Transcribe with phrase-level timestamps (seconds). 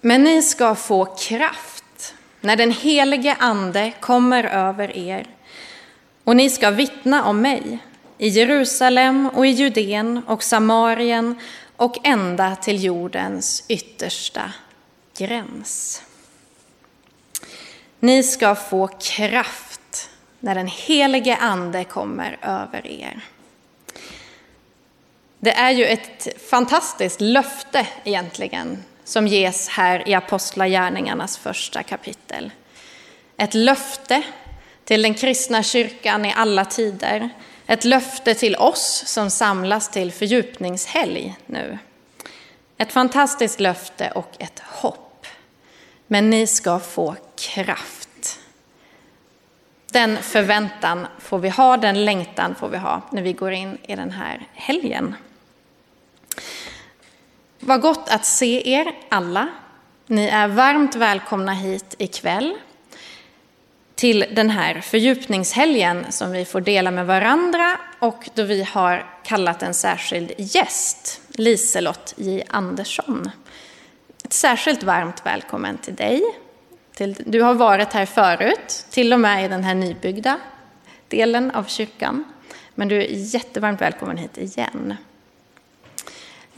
[0.00, 5.26] Men ni ska få kraft när den helige Ande kommer över er
[6.24, 7.78] och ni ska vittna om mig
[8.18, 11.40] i Jerusalem och i Judeen och Samarien
[11.76, 14.52] och ända till jordens yttersta
[15.16, 16.02] gräns.
[18.00, 20.10] Ni ska få kraft
[20.40, 23.24] när den helige Ande kommer över er.
[25.38, 32.50] Det är ju ett fantastiskt löfte egentligen som ges här i Apostlagärningarnas första kapitel.
[33.36, 34.22] Ett löfte
[34.84, 37.30] till den kristna kyrkan i alla tider.
[37.66, 41.78] Ett löfte till oss som samlas till fördjupningshelg nu.
[42.76, 45.26] Ett fantastiskt löfte och ett hopp.
[46.06, 48.38] Men ni ska få kraft.
[49.92, 53.96] Den förväntan får vi ha, den längtan får vi ha när vi går in i
[53.96, 55.14] den här helgen.
[57.62, 59.48] Vad gott att se er alla.
[60.06, 62.54] Ni är varmt välkomna hit ikväll
[63.94, 69.62] till den här fördjupningshelgen som vi får dela med varandra och då vi har kallat
[69.62, 73.30] en särskild gäst, Liselott J Andersson.
[74.24, 76.22] Ett särskilt varmt välkommen till dig.
[77.18, 80.40] Du har varit här förut, till och med i den här nybyggda
[81.08, 82.24] delen av kyrkan.
[82.74, 84.96] Men du är jättevarmt välkommen hit igen.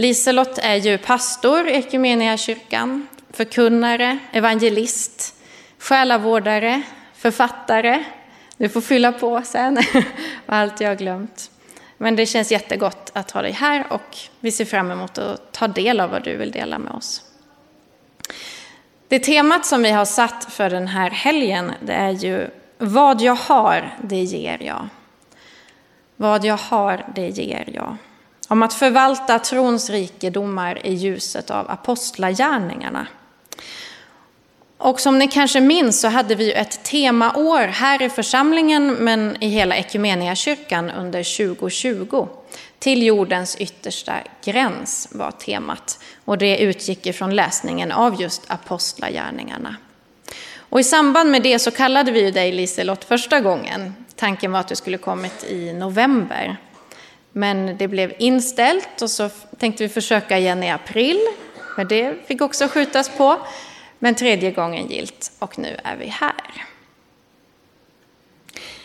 [0.03, 5.35] Liselott är ju pastor i Equmeniakyrkan, förkunnare, evangelist,
[5.79, 6.83] själavårdare,
[7.15, 8.05] författare.
[8.57, 9.75] Du får fylla på sen,
[10.47, 11.51] vad allt jag har glömt.
[11.99, 15.69] Men det känns jättegott att ha dig här och vi ser fram emot att ta
[15.69, 17.23] del av vad du vill dela med oss.
[19.09, 23.35] Det temat som vi har satt för den här helgen det är ju Vad jag
[23.37, 24.89] har, det ger jag.
[26.17, 27.97] Vad jag har, det ger jag.
[28.53, 33.07] Om att förvalta trons rikedomar i ljuset av apostlagärningarna.
[34.79, 39.37] Och som ni kanske minns så hade vi ju ett temaår här i församlingen men
[39.43, 42.29] i hela Equmeniakyrkan under 2020.
[42.79, 44.15] Till jordens yttersta
[44.45, 49.77] gräns var temat och det utgick ifrån läsningen av just apostlagärningarna.
[50.59, 53.95] Och i samband med det så kallade vi ju dig Liselott första gången.
[54.17, 56.57] Tanken var att du skulle kommit i november.
[57.33, 59.29] Men det blev inställt och så
[59.59, 61.19] tänkte vi försöka igen i april.
[61.77, 63.47] Men det fick också skjutas på.
[63.99, 66.65] Men tredje gången gilt och nu är vi här.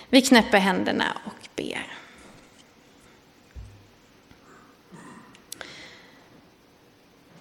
[0.10, 1.88] Vi knäpper händerna och ber.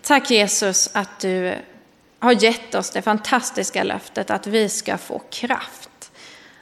[0.02, 1.54] Tack Jesus att du
[2.18, 6.12] har gett oss det fantastiska löftet att vi ska få kraft.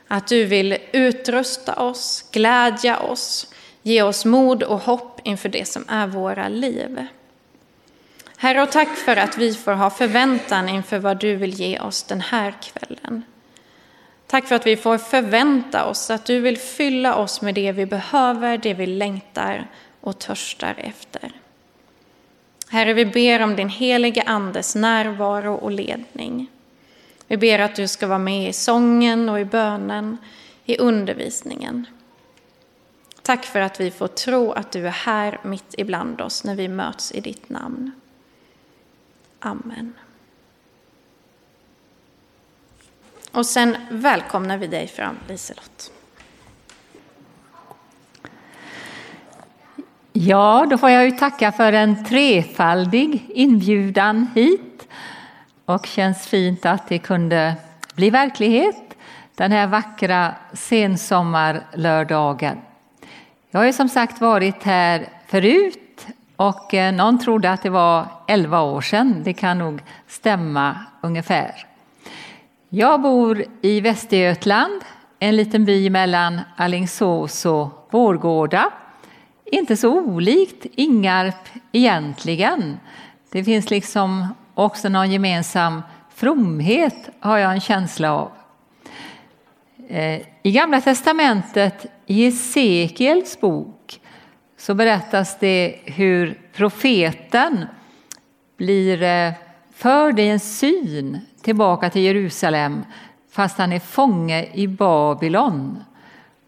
[0.09, 3.54] Att du vill utrusta oss, glädja oss,
[3.87, 7.07] ge oss mod och hopp inför det som är våra liv.
[8.37, 12.03] Herre, och tack för att vi får ha förväntan inför vad du vill ge oss
[12.03, 13.23] den här kvällen.
[14.27, 17.87] Tack för att vi får förvänta oss att du vill fylla oss med det vi
[17.87, 19.67] behöver, det vi längtar
[20.01, 21.33] och törstar efter.
[22.69, 26.47] Herre, vi ber om din helige Andes närvaro och ledning.
[27.27, 30.19] Vi ber att du ska vara med i sången och i bönen,
[30.65, 31.87] i undervisningen.
[33.25, 36.69] Tack för att vi får tro att du är här mitt ibland oss när vi
[36.69, 37.93] möts i ditt namn.
[39.41, 39.93] Amen.
[43.33, 45.93] Och sen välkomnar vi dig fram, Liselott.
[50.13, 54.89] Ja, då får jag ju tacka för en trefaldig inbjudan hit.
[55.65, 57.55] Och känns fint att det kunde
[57.95, 58.97] bli verklighet
[59.35, 62.59] den här vackra sensommarlördagen.
[63.55, 66.07] Jag har ju som sagt varit här förut
[66.37, 69.23] och eh, någon trodde att det var 11 år sedan.
[69.25, 71.67] Det kan nog stämma ungefär.
[72.69, 74.83] Jag bor i Västergötland,
[75.19, 78.71] en liten by mellan Alingsås och Vårgårda.
[79.45, 82.79] Inte så olikt Ingarp egentligen.
[83.31, 85.83] Det finns liksom också någon gemensam
[86.15, 88.31] fromhet har jag en känsla av.
[89.89, 94.01] Eh, I Gamla testamentet, i Hesekiels bok,
[94.57, 97.67] så berättas det hur profeten
[98.57, 99.33] blir eh,
[99.75, 102.85] förd i en syn tillbaka till Jerusalem
[103.31, 105.85] fast han är fånge i Babylon.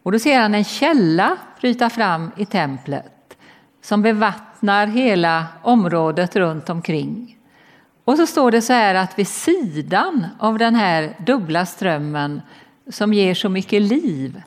[0.03, 3.37] Och då ser han en källa bryta fram i templet
[3.83, 7.39] som bevattnar hela området runt omkring.
[8.05, 12.43] Och så står det så här att vid sidan av den här dubbla strömmen
[12.91, 14.43] som ger så mycket liv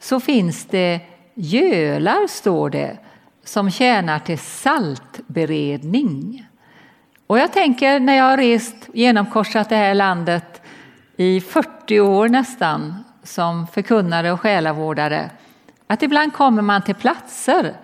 [0.00, 1.00] så finns det
[1.34, 2.98] gölar, står det,
[3.44, 6.46] som tjänar till saltberedning.
[7.26, 10.62] Och jag tänker när jag har rest genomkorsat det här landet
[11.16, 15.30] i 40 år nästan som förkunnare och själavårdare
[15.86, 17.74] att ibland kommer man till platser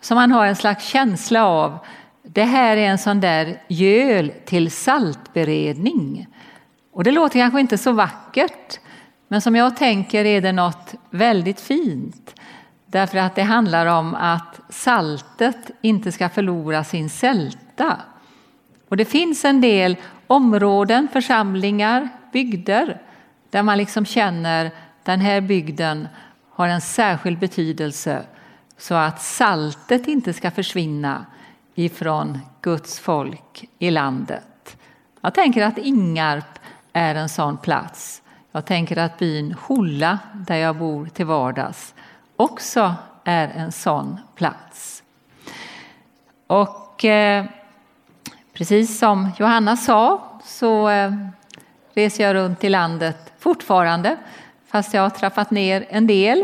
[0.00, 1.78] som man har en slags känsla av
[2.22, 6.26] det här är en sån där göl till saltberedning.
[6.92, 8.80] Och det låter kanske inte så vackert,
[9.32, 12.34] men som jag tänker är det något väldigt fint.
[12.86, 17.96] Därför att det handlar om att saltet inte ska förlora sin sälta.
[18.88, 19.96] Och det finns en del
[20.26, 23.02] områden, församlingar, bygder
[23.50, 24.70] där man liksom känner
[25.04, 26.08] den här bygden
[26.50, 28.22] har en särskild betydelse
[28.78, 31.26] så att saltet inte ska försvinna
[31.74, 34.76] ifrån Guds folk i landet.
[35.20, 36.58] Jag tänker att Ingarp
[36.92, 38.21] är en sån plats.
[38.54, 41.94] Jag tänker att byn Holla, där jag bor till vardags,
[42.36, 42.94] också
[43.24, 45.02] är en sån plats.
[46.46, 47.44] Och eh,
[48.52, 51.12] precis som Johanna sa så eh,
[51.94, 54.16] reser jag runt i landet fortfarande,
[54.66, 56.38] fast jag har trappat ner en del,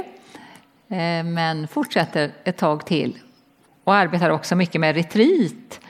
[0.89, 3.19] eh, men fortsätter ett tag till
[3.85, 5.81] och arbetar också mycket med retreat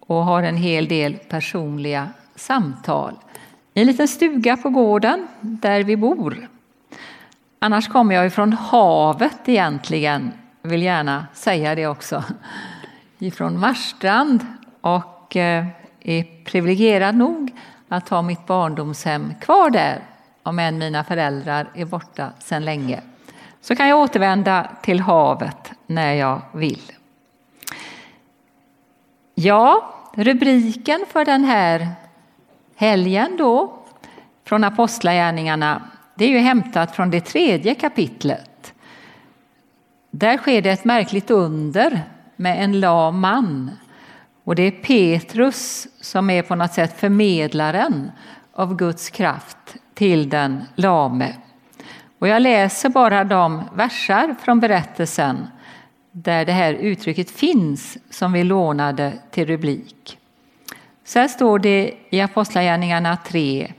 [0.00, 3.14] och har en hel del personliga samtal
[3.74, 6.48] i en liten stuga på gården där vi bor.
[7.58, 10.32] Annars kommer jag ifrån havet egentligen,
[10.62, 12.24] vill gärna säga det också,
[13.18, 14.46] ifrån Marstrand
[14.80, 15.66] och eh,
[16.00, 17.50] är privilegierad nog
[17.88, 20.00] att ha mitt barndomshem kvar där,
[20.42, 23.00] om än mina föräldrar är borta sedan länge.
[23.60, 26.92] Så kan jag återvända till havet när jag vill.
[29.34, 31.88] Ja, rubriken för den här
[32.82, 33.78] helgen då
[34.44, 35.82] från Apostlagärningarna,
[36.14, 38.74] det är ju hämtat från det tredje kapitlet.
[40.10, 42.02] Där sker det ett märkligt under
[42.36, 43.70] med en lam man.
[44.44, 48.10] Och det är Petrus som är på något sätt förmedlaren
[48.52, 51.34] av Guds kraft till den lame.
[52.18, 55.46] Och jag läser bara de versar från berättelsen
[56.12, 60.18] där det här uttrycket finns som vi lånade till rubrik.
[61.04, 63.72] Så här står det i Apostlagärningarna 3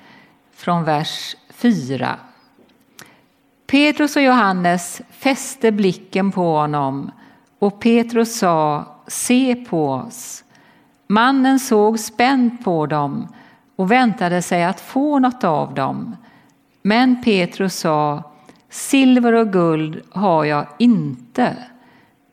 [0.53, 2.15] från vers 4.
[3.67, 7.11] Petrus och Johannes fäste blicken på honom
[7.59, 10.43] och Petrus sa Se på oss.
[11.07, 13.27] Mannen såg spänt på dem
[13.75, 16.15] och väntade sig att få något av dem.
[16.81, 18.23] Men Petrus sa
[18.69, 21.55] Silver och guld har jag inte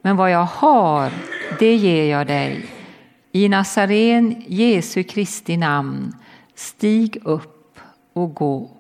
[0.03, 1.13] men vad jag har,
[1.59, 2.80] det ger jag dig.
[3.33, 6.17] I Nazaren Jesu Kristi namn,
[6.55, 7.79] stig upp
[8.13, 8.71] och gå.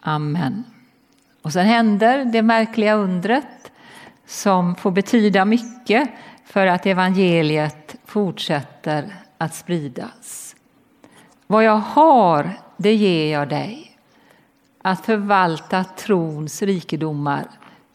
[0.00, 0.64] Amen.
[1.42, 3.72] Och sen händer det märkliga undret
[4.26, 6.10] som får betyda mycket
[6.44, 10.56] för att evangeliet fortsätter att spridas.
[11.46, 13.98] Vad jag har, det ger jag dig.
[14.82, 17.46] Att förvalta trons rikedomar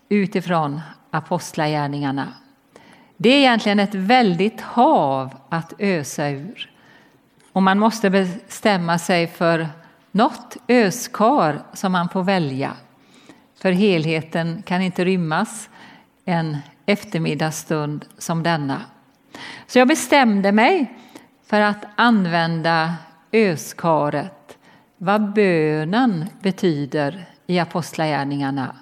[0.09, 0.81] utifrån
[1.11, 2.33] apostlagärningarna.
[3.21, 6.71] Det är egentligen ett väldigt hav att ösa ur.
[7.51, 9.67] Och man måste bestämma sig för
[10.11, 12.73] något öskar som man får välja.
[13.61, 15.69] För helheten kan inte rymmas
[16.25, 18.81] en eftermiddagsstund som denna.
[19.67, 20.97] Så jag bestämde mig
[21.45, 22.95] för att använda
[23.31, 24.57] öskaret,
[24.97, 28.75] vad bönen betyder i Apostlagärningarna,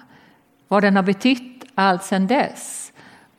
[0.68, 2.87] vad den har betytt allt sedan dess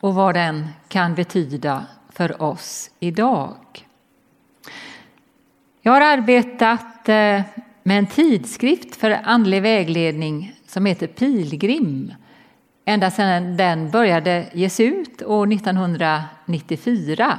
[0.00, 3.56] och vad den kan betyda för oss idag.
[5.82, 7.42] Jag har arbetat eh,
[7.82, 12.12] med en tidskrift för andlig vägledning som heter Pilgrim
[12.84, 17.38] ända sedan den började ges ut år 1994.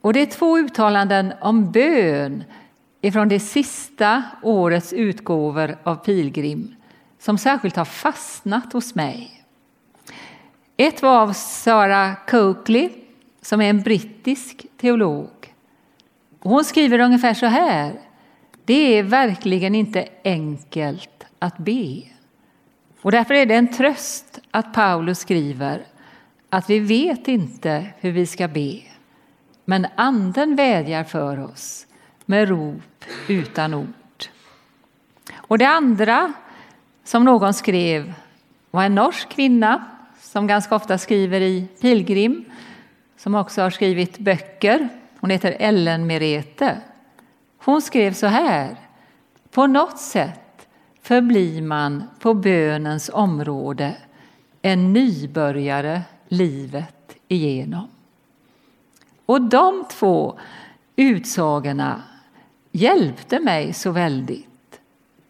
[0.00, 2.44] Och det är två uttalanden om bön
[3.00, 6.74] ifrån det sista årets utgåvor av Pilgrim
[7.18, 9.37] som särskilt har fastnat hos mig.
[10.80, 12.90] Ett var av Sarah Coakley,
[13.42, 15.54] som är en brittisk teolog.
[16.40, 18.00] Hon skriver ungefär så här.
[18.64, 22.02] Det är verkligen inte enkelt att be.
[23.02, 25.86] Och därför är det en tröst att Paulus skriver
[26.50, 28.80] att vi vet inte hur vi ska be,
[29.64, 31.86] men Anden vädjar för oss
[32.24, 34.24] med rop utan ord.
[35.34, 36.32] Och det andra
[37.04, 38.14] som någon skrev
[38.70, 39.84] var en norsk kvinna
[40.32, 42.44] som ganska ofta skriver i Pilgrim,
[43.16, 44.88] som också har skrivit böcker.
[45.20, 46.80] Hon heter Ellen Merete.
[47.58, 48.76] Hon skrev så här.
[49.50, 50.68] På något sätt
[51.02, 53.96] förblir man på bönens område
[54.62, 57.88] en nybörjare livet igenom.
[59.26, 60.38] Och de två
[60.96, 62.02] utsagorna
[62.72, 64.80] hjälpte mig så väldigt.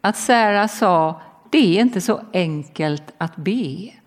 [0.00, 3.97] Att Sara sa, det är inte så enkelt att be.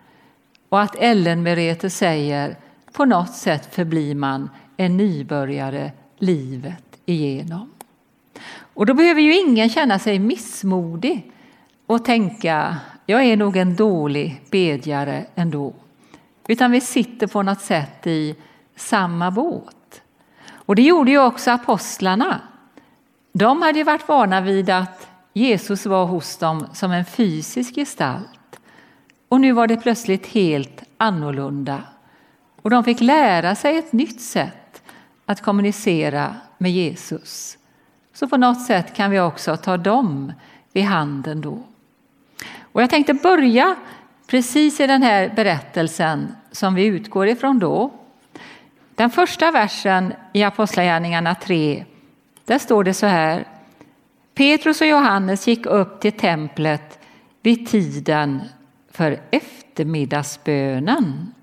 [0.72, 2.56] Och att Ellen Merete säger,
[2.92, 7.72] på något sätt förblir man en nybörjare livet igenom.
[8.74, 11.32] Och då behöver ju ingen känna sig missmodig
[11.86, 15.74] och tänka, jag är nog en dålig bedjare ändå.
[16.48, 18.36] Utan vi sitter på något sätt i
[18.76, 20.02] samma båt.
[20.52, 22.42] Och det gjorde ju också apostlarna.
[23.34, 28.41] De hade ju varit vana vid att Jesus var hos dem som en fysisk gestalt.
[29.32, 31.84] Och nu var det plötsligt helt annorlunda.
[32.62, 34.82] Och de fick lära sig ett nytt sätt
[35.26, 37.58] att kommunicera med Jesus.
[38.14, 40.34] Så på något sätt kan vi också ta dem
[40.74, 41.64] vid handen då.
[42.62, 43.76] Och jag tänkte börja
[44.28, 47.92] precis i den här berättelsen som vi utgår ifrån då.
[48.96, 51.86] Den första versen i Apostlagärningarna 3,
[52.46, 53.48] där står det så här.
[54.36, 57.00] Petrus och Johannes gick upp till templet
[57.42, 58.42] vid tiden
[58.92, 61.34] för eftermiddagsbönen.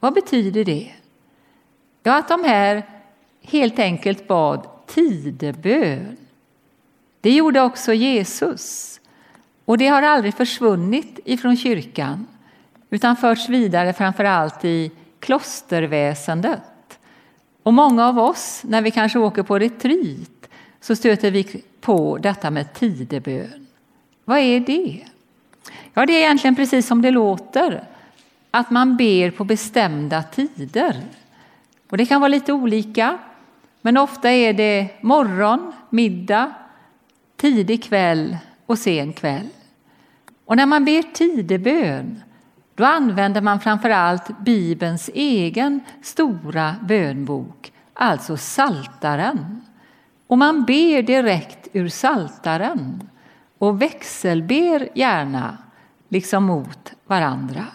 [0.00, 0.92] Vad betyder det?
[2.02, 2.82] Ja, att de här
[3.42, 6.16] helt enkelt bad tidebön.
[7.20, 9.00] Det gjorde också Jesus.
[9.64, 12.26] Och det har aldrig försvunnit ifrån kyrkan
[12.90, 16.62] utan förts vidare framför allt i klosterväsendet.
[17.62, 20.48] Och många av oss, när vi kanske åker på retreat,
[20.80, 23.66] så stöter vi på detta med tidebön.
[24.24, 25.04] Vad är det?
[25.94, 27.84] Ja, det är egentligen precis som det låter,
[28.50, 31.02] att man ber på bestämda tider.
[31.90, 33.18] Och det kan vara lite olika,
[33.80, 36.52] men ofta är det morgon, middag,
[37.36, 39.48] tidig kväll och sen kväll.
[40.44, 42.22] Och när man ber tidebön
[42.76, 49.64] då använder man framför allt Bibelns egen stora bönbok, alltså Saltaren.
[50.26, 53.08] Och man ber direkt ur Saltaren
[53.58, 55.58] och växelber gärna,
[56.08, 57.66] liksom mot varandra.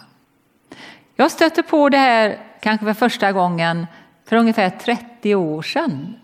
[1.16, 3.86] Jag stötte på det här kanske för första gången
[4.24, 6.14] för ungefär 30 år sedan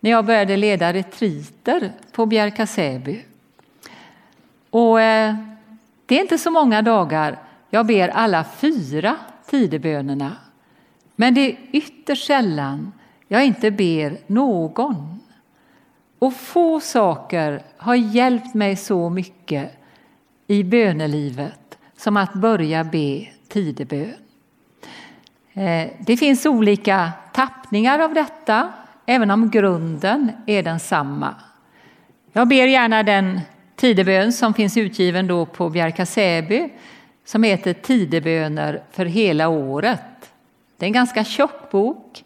[0.00, 3.24] när jag började leda retriter på Bjärka Säby.
[4.70, 5.34] Och eh,
[6.06, 7.38] det är inte så många dagar
[7.70, 10.36] jag ber alla fyra tidebönerna.
[11.16, 12.92] Men det är ytterst sällan
[13.28, 15.20] jag inte ber någon.
[16.20, 19.70] Och få saker har hjälpt mig så mycket
[20.46, 24.14] i bönelivet som att börja be tidebön.
[25.52, 28.72] Eh, det finns olika tappningar av detta,
[29.06, 31.34] även om grunden är densamma.
[32.32, 33.40] Jag ber gärna den
[33.76, 36.68] tidebön som finns utgiven då på Bjärka Säby
[37.24, 40.32] som heter Tideböner för hela året.
[40.76, 42.24] Det är en ganska tjock bok,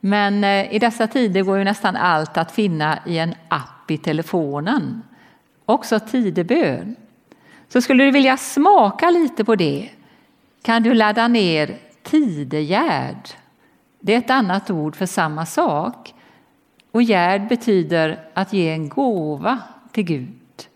[0.00, 3.98] men eh, i dessa tider går ju nästan allt att finna i en app i
[3.98, 5.02] telefonen.
[5.66, 6.96] Också tidebön.
[7.68, 9.90] Så skulle du vilja smaka lite på det
[10.62, 13.28] kan du ladda ner Tidegärd.
[14.00, 16.14] Det är ett annat ord för samma sak.
[16.90, 19.58] Och gärd betyder att ge en gåva
[19.92, 20.68] till Gud.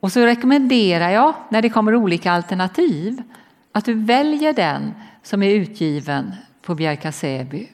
[0.00, 3.22] Och så rekommenderar jag, när det kommer olika alternativ,
[3.72, 7.68] att du väljer den som är utgiven på Bjärka Säby.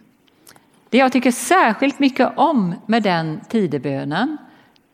[0.90, 4.36] Det jag tycker särskilt mycket om med den tidebönen,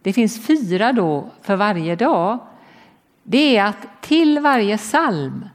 [0.02, 2.38] det finns fyra då för varje dag,
[3.22, 5.48] det är att till varje psalm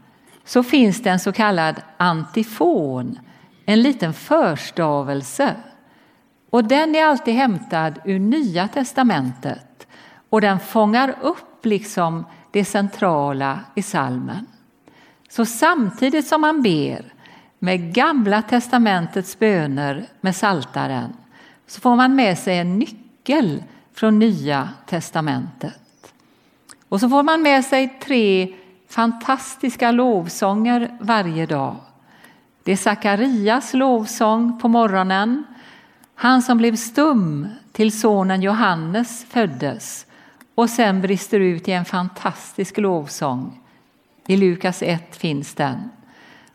[0.46, 3.20] så finns det en så kallad antifon,
[3.66, 5.56] en liten förstavelse.
[6.50, 9.88] Och den är alltid hämtad ur Nya testamentet
[10.30, 14.48] och den fångar upp liksom det centrala i salmen.
[15.30, 17.14] Så samtidigt som man ber
[17.64, 21.14] med Gamla testamentets böner med saltaren
[21.68, 23.64] så får man med sig en nyckel
[23.94, 26.14] från Nya testamentet.
[26.90, 28.54] Och så får man med sig tre
[28.90, 31.76] fantastiska lovsånger varje dag.
[32.64, 35.44] Det är Sakarias lovsång på morgonen,
[36.16, 40.06] han som blev stum till sonen Johannes föddes
[40.56, 43.60] och sen brister ut i en fantastisk lovsång.
[44.28, 45.90] I Lukas 1 finns den.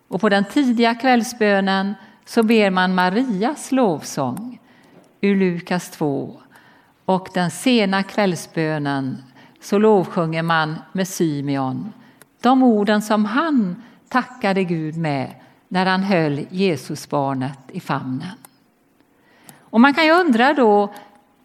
[0.09, 1.95] Och på den tidiga kvällsbönen
[2.25, 4.61] så ber man Marias lovsång
[5.21, 6.37] ur Lukas 2.
[7.05, 9.23] Och den sena kvällsbönen
[9.61, 11.93] så lovsjunger man med Symeon
[12.47, 15.35] de orden som han tackade Gud med
[15.69, 18.37] när han höll Jesusbarnet i famnen.
[19.61, 20.95] Och man kan ju undra då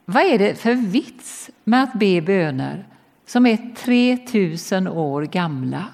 [0.06, 2.86] vad är det för vits med att be böner
[3.26, 5.86] som är 3000 år gamla?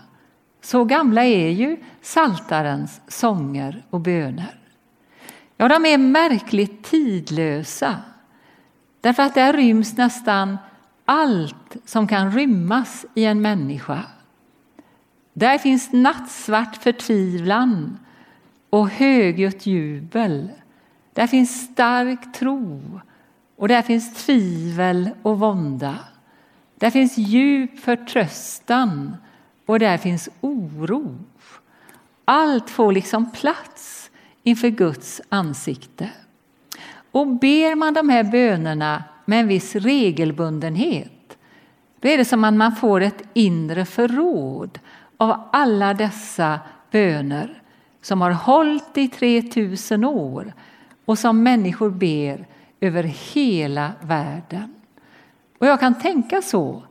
[0.67, 4.59] Så gamla är ju saltarens sånger och böner.
[5.57, 7.95] Ja, de är märkligt tidlösa.
[9.01, 10.57] Därför att där ryms nästan
[11.05, 14.03] allt som kan rymmas i en människa.
[15.33, 17.99] Där finns nattsvart förtvivlan
[18.69, 20.51] och högljutt jubel.
[21.13, 22.99] Där finns stark tro
[23.57, 25.95] och där finns tvivel och vånda.
[26.75, 29.15] Där finns djup förtröstan
[29.67, 31.17] och där finns oro.
[32.25, 34.11] Allt får liksom plats
[34.43, 36.09] inför Guds ansikte.
[37.11, 41.37] Och ber man de här bönerna med en viss regelbundenhet,
[41.99, 44.79] då är det som att man får ett inre förråd
[45.17, 46.59] av alla dessa
[46.91, 47.61] böner
[48.01, 50.53] som har hållit i 3000 år
[51.05, 52.47] och som människor ber
[52.79, 54.75] över hela världen.
[55.57, 56.83] Och jag kan tänka så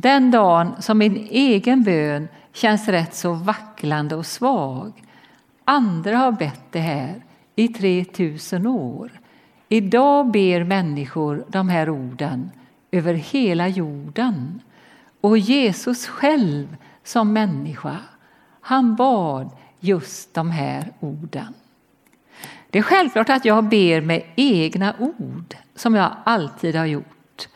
[0.00, 5.04] den dagen som min egen bön känns rätt så vacklande och svag.
[5.64, 7.22] Andra har bett det här
[7.56, 9.20] i 3000 år.
[9.68, 12.50] Idag ber människor de här orden
[12.90, 14.60] över hela jorden.
[15.20, 17.96] Och Jesus själv som människa,
[18.60, 19.50] han bad
[19.80, 21.54] just de här orden.
[22.70, 27.48] Det är självklart att jag ber med egna ord, som jag alltid har gjort.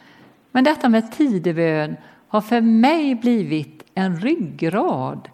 [0.50, 1.96] Men detta med tidebön
[2.32, 5.28] har för mig blivit en ryggrad,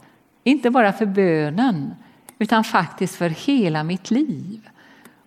[0.45, 1.95] inte bara för bönen,
[2.39, 4.69] utan faktiskt för hela mitt liv.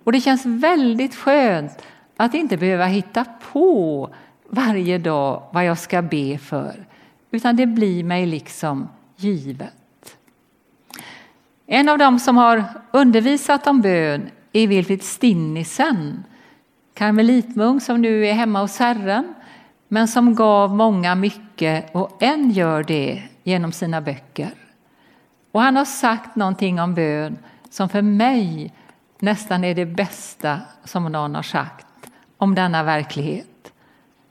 [0.03, 1.71] Och det känns väldigt skönt
[2.17, 4.09] att inte behöva hitta på
[4.49, 6.85] varje dag vad jag ska be för,
[7.31, 10.17] utan det blir mig liksom givet.
[11.67, 16.23] En av dem som har undervisat om bön är Wilfrid Stinnisen,
[16.93, 19.33] karmelitmunk som nu är hemma hos Herren,
[19.93, 24.53] men som gav många mycket och än gör det genom sina böcker.
[25.51, 27.37] Och han har sagt någonting om bön
[27.69, 28.73] som för mig
[29.19, 31.87] nästan är det bästa som någon har sagt
[32.37, 33.73] om denna verklighet.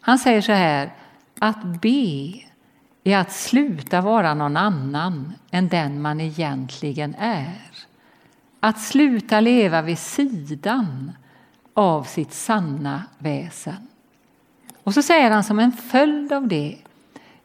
[0.01, 0.93] Han säger så här,
[1.39, 2.33] att be
[3.05, 7.61] är att sluta vara någon annan än den man egentligen är.
[8.61, 11.13] Att sluta leva vid sidan
[11.75, 13.90] av sitt sanna väsen.
[14.85, 16.77] Och så säger han som en följd av det,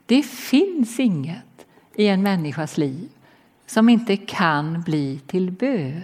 [0.06, 3.10] det finns inget i en människas liv
[3.66, 6.02] som inte kan bli till bön.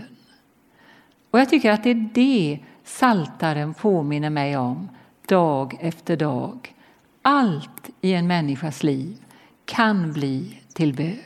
[1.31, 4.89] Och jag tycker att det är det saltaren påminner mig om
[5.27, 6.75] dag efter dag.
[7.21, 9.17] Allt i en människas liv
[9.65, 11.17] kan bli till bön.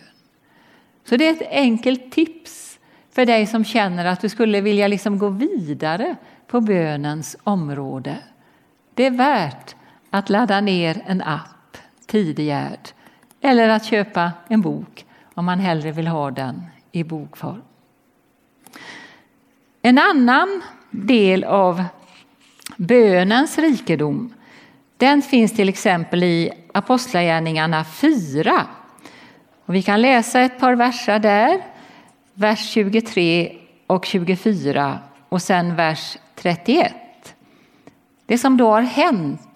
[1.03, 2.79] Så det är ett enkelt tips
[3.11, 6.15] för dig som känner att du skulle vilja liksom gå vidare
[6.47, 8.17] på bönens område.
[8.93, 9.75] Det är värt
[10.15, 12.79] att ladda ner en app, Tidigärd,
[13.41, 17.61] eller att köpa en bok om man hellre vill ha den i bokform.
[19.81, 21.83] En annan del av
[22.75, 24.33] bönens rikedom
[24.97, 28.67] den finns till exempel i Apostlagärningarna 4.
[29.65, 31.61] Och vi kan läsa ett par verser där,
[32.33, 34.99] vers 23 och 24
[35.29, 36.93] och sen vers 31.
[38.25, 39.54] Det som då har hänt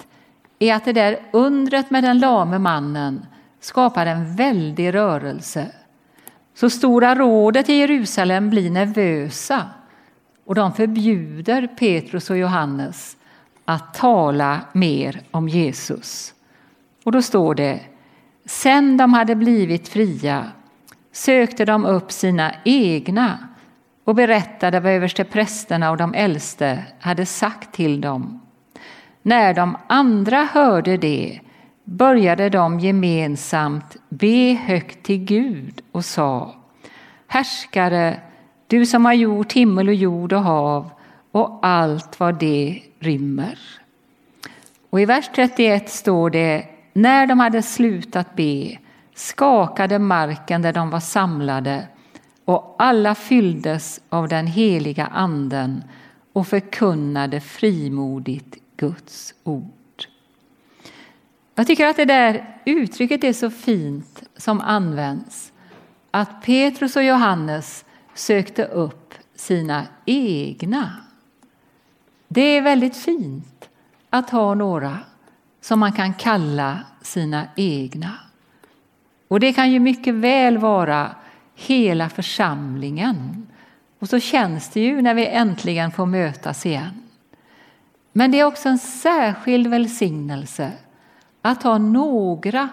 [0.60, 3.26] är att det där undret med den lame mannen
[3.60, 5.72] skapar en väldig rörelse.
[6.54, 9.66] Så Stora rådet i Jerusalem blir nervösa
[10.46, 13.18] och de förbjuder Petrus och Johannes
[13.66, 16.34] att tala mer om Jesus.
[17.04, 17.80] Och då står det,
[18.46, 20.52] sen de hade blivit fria
[21.12, 23.38] sökte de upp sina egna
[24.04, 28.42] och berättade vad översteprästerna och de äldste hade sagt till dem.
[29.22, 31.40] När de andra hörde det
[31.84, 36.56] började de gemensamt be högt till Gud och sa
[37.28, 38.20] Härskare,
[38.68, 40.90] du som har gjort himmel och jord och hav
[41.32, 43.60] och allt vad det rymmer.
[44.90, 48.78] Och i vers 31 står det när de hade slutat be
[49.16, 51.88] skakade marken där de var samlade
[52.46, 55.84] och alla fylldes av den heliga anden
[56.34, 60.08] och förkunnade frimodigt Guds ord.
[61.56, 65.52] Jag tycker att det där uttrycket är så fint som används.
[66.12, 70.96] Att Petrus och Johannes sökte upp sina egna.
[72.28, 73.70] Det är väldigt fint
[74.10, 75.00] att ha några
[75.62, 78.14] som man kan kalla sina egna.
[79.28, 81.16] Och det kan ju mycket väl vara
[81.56, 83.48] hela församlingen.
[84.00, 87.09] Och så känns det ju när vi äntligen får mötas igen.
[88.20, 90.72] Men det är också en särskild välsignelse
[91.42, 92.70] att ha några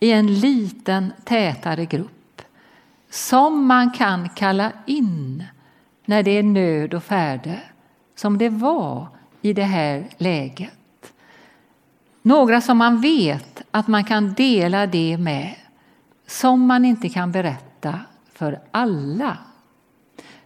[0.00, 2.42] i en liten tätare grupp
[3.10, 5.44] som man kan kalla in
[6.04, 7.60] när det är nöd och färde
[8.14, 9.06] som det var
[9.42, 11.12] i det här läget.
[12.22, 15.54] Några som man vet att man kan dela det med,
[16.26, 18.00] som man inte kan berätta
[18.32, 19.38] för alla.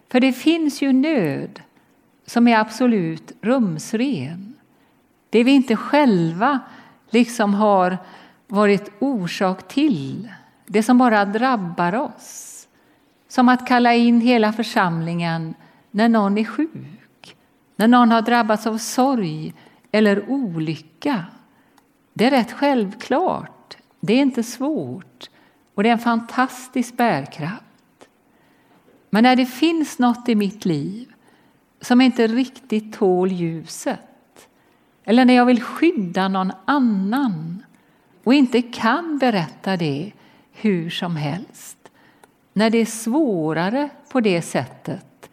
[0.09, 1.61] För det finns ju nöd
[2.27, 4.55] som är absolut rumsren.
[5.31, 6.61] Det vi inte själva
[7.11, 7.99] liksom har
[8.47, 10.33] varit orsak till,
[10.67, 12.69] det som bara drabbar oss.
[13.29, 15.55] Som att kalla in hela församlingen
[15.91, 17.37] när någon är sjuk,
[17.77, 19.55] när någon har drabbats av sorg
[19.93, 21.25] eller olycka.
[22.13, 25.31] Det är rätt självklart, det är inte svårt
[25.75, 28.09] och det är en fantastisk bärkraft.
[29.11, 31.14] Men när det finns något i mitt liv
[31.85, 34.49] som inte riktigt tål ljuset
[35.05, 37.65] eller när jag vill skydda någon annan
[38.25, 40.13] och inte kan berätta det
[40.53, 41.79] hur som helst
[42.53, 45.31] när det är svårare på det sättet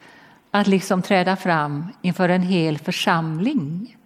[0.51, 3.97] att liksom träda fram inför en hel församling,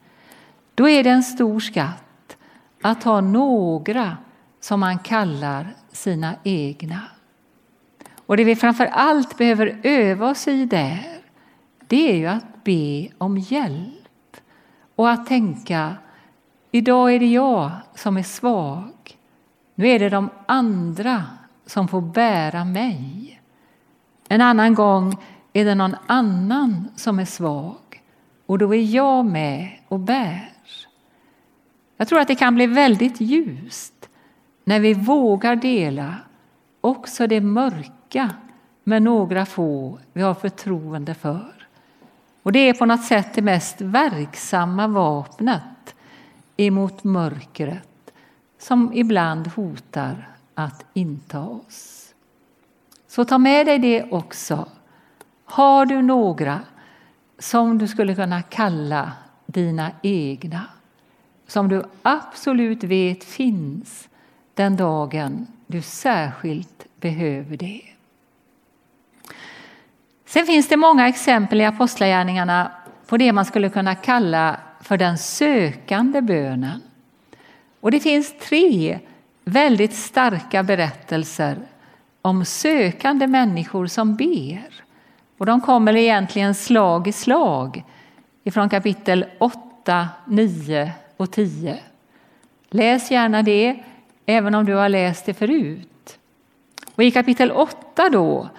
[0.76, 2.38] då är det en stor skatt
[2.82, 4.18] att ha några
[4.60, 7.02] som man kallar sina egna.
[8.26, 11.15] Och det vi framför allt behöver öva oss i där,
[11.88, 14.38] det är ju att be om hjälp
[14.96, 15.96] och att tänka
[16.72, 18.94] idag är det jag som är svag.
[19.76, 21.24] Nu är det de andra
[21.66, 23.42] som får bära mig.
[24.28, 25.18] En annan gång
[25.54, 28.04] är det någon annan som är svag
[28.46, 30.52] och då är jag med och bär.
[31.98, 34.10] Jag tror att det kan bli väldigt ljust
[34.64, 36.16] när vi vågar dela
[36.82, 38.30] också det mörka
[38.84, 41.65] med några få vi har förtroende för.
[42.46, 45.96] Och det är på något sätt det mest verksamma vapnet
[46.58, 48.14] emot mörkret
[48.58, 52.14] som ibland hotar att inta oss.
[53.08, 54.68] Så ta med dig det också.
[55.46, 56.60] Har du några
[57.40, 59.12] som du skulle kunna kalla
[59.46, 60.64] dina egna,
[61.48, 64.10] som du absolut vet finns
[64.54, 67.95] den dagen du särskilt behöver det.
[70.36, 72.72] Sen finns det många exempel i Apostlagärningarna
[73.08, 76.82] på det man skulle kunna kalla för den sökande bönen.
[77.80, 79.00] Och det finns tre
[79.44, 81.58] väldigt starka berättelser
[82.22, 84.70] om sökande människor som ber.
[85.38, 87.84] Och de kommer egentligen slag i slag
[88.44, 91.80] ifrån kapitel 8, 9 och 10.
[92.70, 93.84] Läs gärna det,
[94.26, 96.20] även om du har läst det förut.
[96.96, 98.50] Och I kapitel 8 då,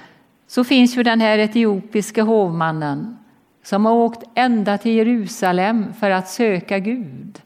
[0.46, 3.18] så finns ju den här etiopiske hovmannen
[3.62, 7.42] som har åkt ända till Jerusalem för att söka Gud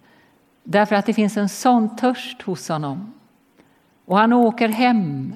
[0.65, 3.13] därför att det finns en sån törst hos honom.
[4.05, 5.35] Och han åker hem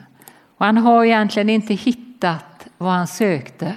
[0.57, 3.75] och han har egentligen inte hittat vad han sökte.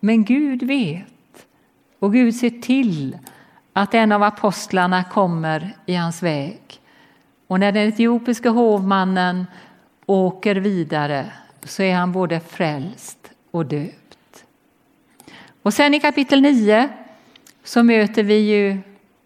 [0.00, 1.46] Men Gud vet
[1.98, 3.18] och Gud ser till
[3.72, 6.60] att en av apostlarna kommer i hans väg.
[7.46, 9.46] Och när den etiopiske hovmannen
[10.06, 11.32] åker vidare
[11.64, 14.44] så är han både frälst och döpt.
[15.62, 16.88] Och sen i kapitel 9
[17.64, 18.78] så möter vi ju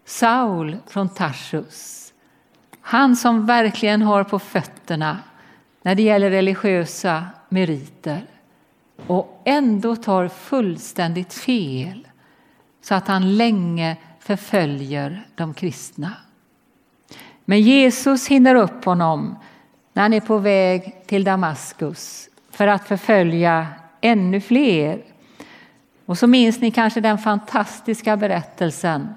[0.05, 2.03] Saul från Tarsus
[2.85, 5.19] han som verkligen har på fötterna
[5.81, 8.25] när det gäller religiösa meriter
[9.07, 12.07] och ändå tar fullständigt fel
[12.81, 16.11] så att han länge förföljer de kristna.
[17.45, 19.35] Men Jesus hinner upp honom
[19.93, 23.67] när han är på väg till Damaskus för att förfölja
[24.01, 25.01] ännu fler.
[26.05, 29.15] Och så minns ni kanske den fantastiska berättelsen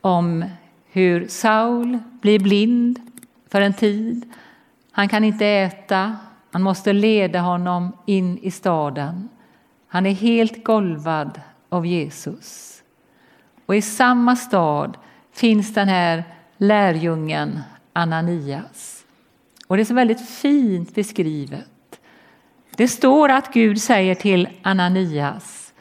[0.00, 0.44] om
[0.90, 3.00] hur Saul blir blind
[3.48, 4.32] för en tid.
[4.92, 6.16] Han kan inte äta,
[6.50, 9.28] han måste leda honom in i staden.
[9.88, 12.82] Han är helt golvad av Jesus.
[13.66, 14.96] Och i samma stad
[15.32, 16.24] finns den här
[16.56, 17.60] lärjungen
[17.92, 18.93] Ananias.
[19.66, 22.00] Och det är så väldigt fint beskrivet.
[22.76, 25.72] Det står att Gud säger till Ananias,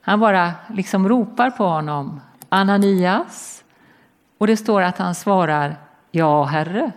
[0.00, 3.64] han bara liksom ropar på honom, Ananias,
[4.38, 5.76] och det står att han svarar
[6.10, 6.92] Ja, Herre.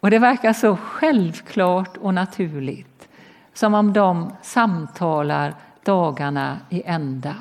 [0.00, 3.08] Och det verkar så självklart och naturligt,
[3.54, 7.34] som om de samtalar dagarna i ända.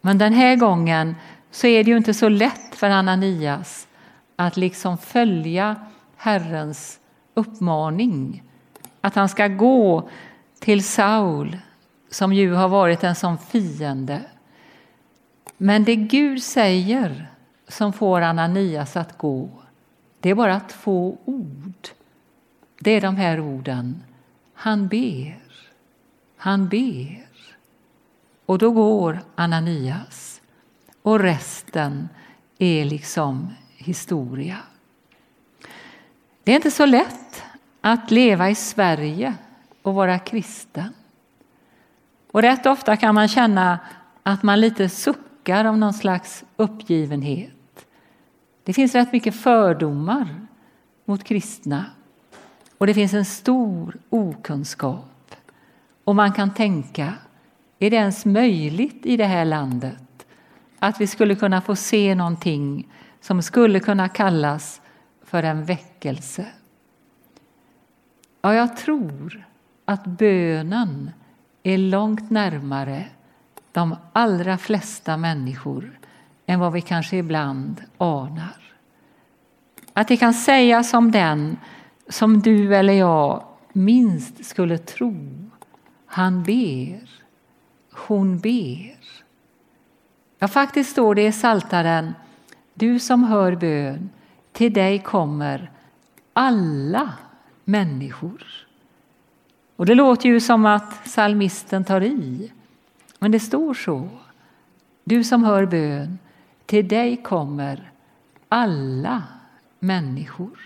[0.00, 1.16] Men den här gången
[1.50, 3.88] så är det ju inte så lätt för Ananias
[4.36, 5.76] att liksom följa
[6.16, 6.99] Herrens
[7.34, 8.42] uppmaning.
[9.00, 10.08] Att han ska gå
[10.58, 11.58] till Saul,
[12.10, 14.22] som ju har varit en sån fiende.
[15.56, 17.26] Men det Gud säger
[17.68, 19.48] som får Ananias att gå,
[20.20, 21.88] det är bara två ord.
[22.80, 24.02] Det är de här orden.
[24.54, 25.40] Han ber.
[26.36, 27.26] Han ber.
[28.46, 30.40] Och då går Ananias.
[31.02, 32.08] och resten
[32.58, 34.58] är liksom historia.
[36.50, 37.42] Det är inte så lätt
[37.80, 39.34] att leva i Sverige
[39.82, 40.94] och vara kristen.
[42.32, 43.78] Och rätt ofta kan man känna
[44.22, 47.86] att man lite suckar av någon slags uppgivenhet.
[48.64, 50.46] Det finns rätt mycket fördomar
[51.04, 51.84] mot kristna
[52.78, 55.34] och det finns en stor okunskap.
[56.04, 57.14] Och man kan tänka,
[57.78, 60.26] är det ens möjligt i det här landet
[60.78, 62.88] att vi skulle kunna få se någonting
[63.20, 64.79] som skulle kunna kallas
[65.30, 66.46] för en väckelse?
[68.42, 69.46] Ja, jag tror
[69.84, 71.10] att bönen
[71.62, 73.06] är långt närmare
[73.72, 75.98] de allra flesta människor
[76.46, 78.56] än vad vi kanske ibland anar.
[79.92, 81.56] Att det kan sägas om den
[82.08, 85.16] som du eller jag minst skulle tro.
[86.06, 87.10] Han ber,
[87.92, 88.96] hon ber.
[90.38, 92.14] Ja, faktiskt står det i Saltaren,
[92.74, 94.10] du som hör bön,
[94.52, 95.70] till dig kommer
[96.32, 97.12] alla
[97.64, 98.44] människor.
[99.76, 102.52] Och det låter ju som att salmisten tar i,
[103.18, 104.08] men det står så.
[105.04, 106.18] Du som hör bön,
[106.66, 107.90] till dig kommer
[108.48, 109.22] alla
[109.78, 110.58] människor.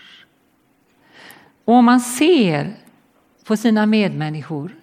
[1.65, 2.75] Och om man ser
[3.45, 4.75] på sina medmänniskor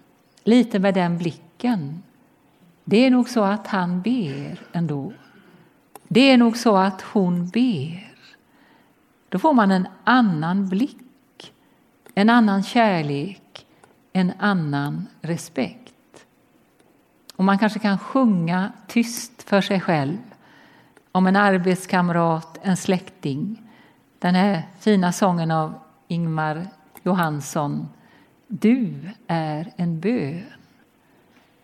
[0.45, 2.03] lite med den blicken,
[2.85, 5.13] det är nog så att han ber ändå.
[6.09, 8.12] Det är nog så att hon ber.
[9.33, 11.53] Då får man en annan blick,
[12.15, 13.67] en annan kärlek,
[14.13, 16.27] en annan respekt.
[17.37, 20.19] Och man kanske kan sjunga tyst för sig själv
[21.13, 23.63] om en arbetskamrat, en släkting.
[24.19, 25.75] Den här fina sången av
[26.09, 26.67] Ingmar
[27.03, 27.89] Johansson.
[28.49, 30.45] Du är en bön.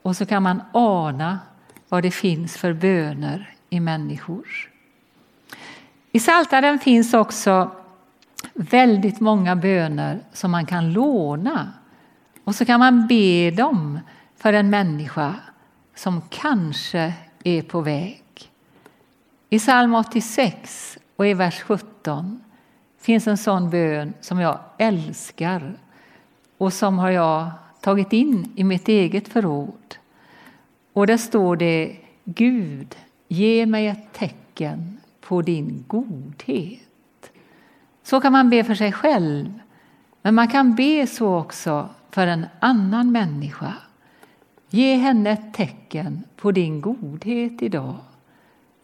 [0.02, 1.38] Och så kan man ana
[1.88, 4.67] vad det finns för böner i människor.
[6.18, 7.70] I Saltaren finns också
[8.54, 11.72] väldigt många böner som man kan låna.
[12.44, 14.00] Och så kan man be dem
[14.36, 15.34] för en människa
[15.94, 17.12] som kanske
[17.44, 18.24] är på väg.
[19.50, 22.40] I psalm 86 och i vers 17
[23.00, 25.78] finns en sån bön som jag älskar
[26.58, 27.50] och som har jag
[27.80, 29.96] tagit in i mitt eget förråd.
[30.92, 32.96] Och där står det Gud,
[33.28, 34.97] ge mig ett tecken
[35.28, 37.30] på din godhet.
[38.02, 39.60] Så kan man be för sig själv,
[40.22, 43.74] men man kan be så också för en annan människa.
[44.70, 47.96] Ge henne ett tecken på din godhet idag.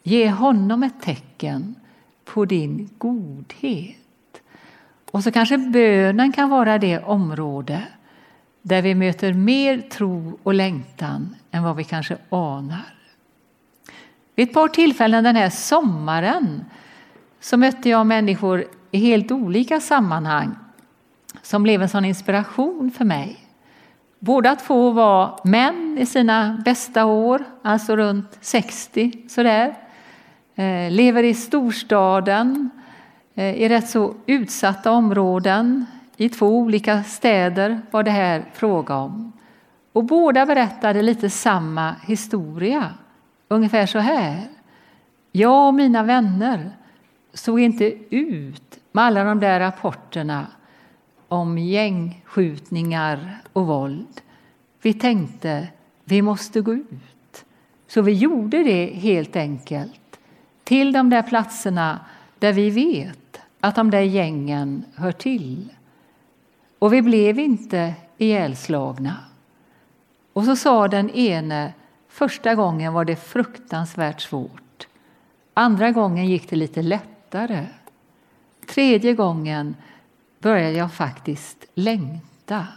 [0.03, 1.75] Ge honom ett tecken
[2.25, 4.41] på din godhet.
[5.11, 7.83] Och så kanske bönen kan vara det område
[8.61, 12.94] där vi möter mer tro och längtan än vad vi kanske anar.
[14.35, 16.65] Vid ett par tillfällen den här sommaren
[17.39, 20.55] så mötte jag människor i helt olika sammanhang
[21.41, 23.39] som blev en sån inspiration för mig.
[24.19, 29.75] Båda två var män i sina bästa år, alltså runt 60 sådär.
[30.55, 32.69] Eh, lever i storstaden,
[33.35, 35.85] eh, i rätt så utsatta områden.
[36.17, 39.33] I två olika städer var det här fråga om.
[39.93, 42.89] Och båda berättade lite samma historia,
[43.47, 44.47] ungefär så här.
[45.31, 46.71] Jag och mina vänner
[47.33, 50.47] såg inte ut med alla de där rapporterna
[51.27, 54.21] om gängskjutningar och våld.
[54.81, 55.67] Vi tänkte
[56.03, 57.45] vi måste gå ut.
[57.87, 60.19] Så vi gjorde det helt enkelt
[60.63, 61.99] till de där platserna
[62.39, 65.73] där vi vet att de där gängen hör till.
[66.79, 69.15] Och vi blev inte ihjälslagna.
[70.33, 71.73] Och så sa den ene,
[72.15, 74.87] första gången var det fruktansvärt svårt.
[75.53, 77.65] Andra gången gick det lite lättare.
[78.67, 79.75] Tredje gången
[80.39, 82.67] började jag faktiskt längta.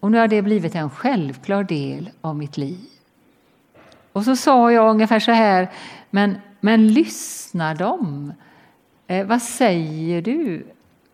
[0.00, 2.86] Och nu har det blivit en självklar del av mitt liv.
[4.12, 5.70] Och så sa jag ungefär så här,
[6.10, 8.32] men, men lyssnar de?
[9.06, 10.66] Eh, vad säger du?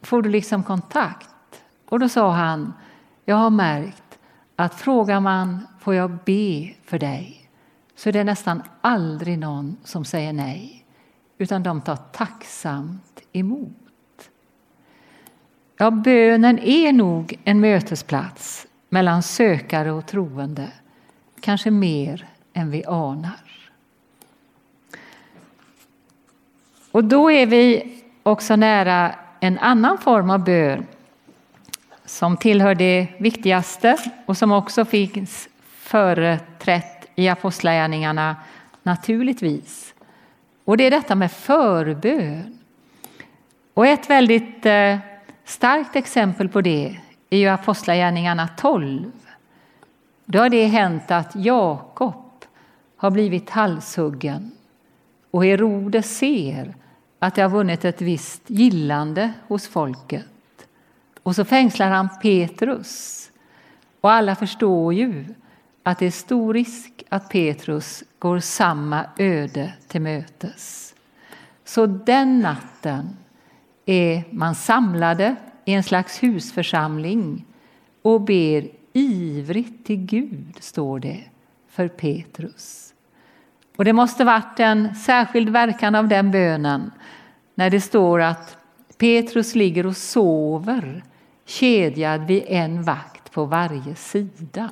[0.02, 1.62] Får du liksom kontakt?
[1.88, 2.72] Och då sa han,
[3.24, 4.12] jag har märkt
[4.57, 7.49] att frågar man får jag be för dig
[7.95, 10.85] så är det nästan aldrig någon som säger nej,
[11.38, 14.31] utan de tar tacksamt emot.
[15.77, 20.69] Ja, bönen är nog en mötesplats mellan sökare och troende,
[21.41, 23.71] kanske mer än vi anar.
[26.93, 30.87] Och då är vi också nära en annan form av bön
[32.12, 33.96] som tillhör det viktigaste
[34.27, 38.37] och som också finns företrätt i Apostlagärningarna,
[38.83, 39.94] naturligtvis.
[40.64, 42.59] Och det är detta med förbön.
[43.75, 44.98] Och ett väldigt eh,
[45.44, 46.96] starkt exempel på det
[47.31, 49.12] är ju Apostlagärningarna 12.
[50.25, 52.44] Då har det hänt att Jakob
[52.96, 54.53] har blivit halshuggen
[55.31, 56.75] och Herodes ser
[57.18, 60.32] att det har vunnit ett visst gillande hos folket.
[61.23, 63.19] Och så fängslar han Petrus.
[64.01, 65.25] Och alla förstår ju
[65.83, 70.95] att det är stor risk att Petrus går samma öde till mötes.
[71.65, 73.17] Så den natten
[73.87, 77.45] är man samlade i en slags husförsamling
[78.03, 81.21] och ber ivrigt till Gud, står det,
[81.69, 82.95] för Petrus.
[83.77, 86.91] Och det måste varit en särskild verkan av den bönen
[87.55, 88.57] när det står att
[88.99, 91.05] Petrus ligger och sover
[91.53, 94.71] kedjad vid en vakt på varje sida.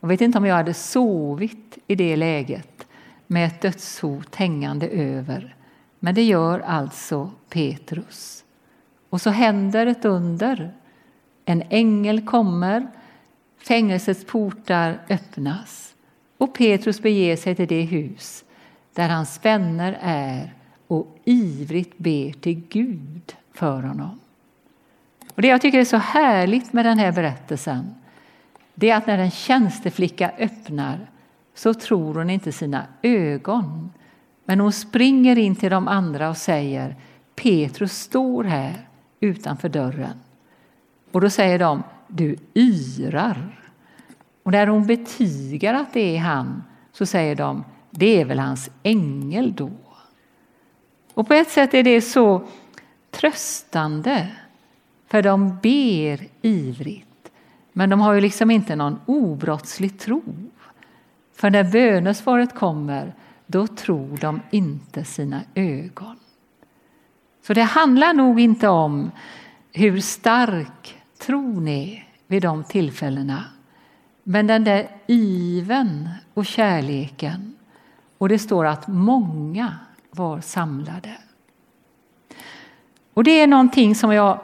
[0.00, 2.86] Jag vet inte om jag hade sovit i det läget
[3.26, 5.54] med ett dödshot hängande över.
[5.98, 8.44] Men det gör alltså Petrus.
[9.10, 10.72] Och så händer ett under.
[11.44, 12.86] En ängel kommer,
[13.58, 15.94] fängelsets portar öppnas
[16.38, 18.44] och Petrus beger sig till det hus
[18.94, 20.54] där hans vänner är
[20.86, 24.20] och ivrigt ber till Gud för honom.
[25.38, 27.94] Och Det jag tycker är så härligt med den här berättelsen
[28.74, 31.10] det är att när en tjänsteflicka öppnar
[31.54, 33.90] så tror hon inte sina ögon.
[34.44, 36.96] Men hon springer in till de andra och säger
[37.34, 38.88] Petrus står här
[39.20, 40.20] utanför dörren.
[41.12, 43.60] Och då säger de du yrar.
[44.42, 48.70] Och när hon betygar att det är han så säger de det är väl hans
[48.82, 49.70] ängel då.
[51.14, 52.46] Och på ett sätt är det så
[53.10, 54.28] tröstande
[55.08, 57.30] för de ber ivrigt.
[57.72, 60.22] Men de har ju liksom inte någon obrottslig tro.
[61.34, 63.14] För när bönesvaret kommer,
[63.46, 66.16] då tror de inte sina ögon.
[67.42, 69.10] Så det handlar nog inte om
[69.72, 73.44] hur stark tron är vid de tillfällena.
[74.22, 77.54] Men den där iven och kärleken.
[78.18, 79.74] Och det står att många
[80.10, 81.16] var samlade.
[83.14, 84.40] Och det är någonting som jag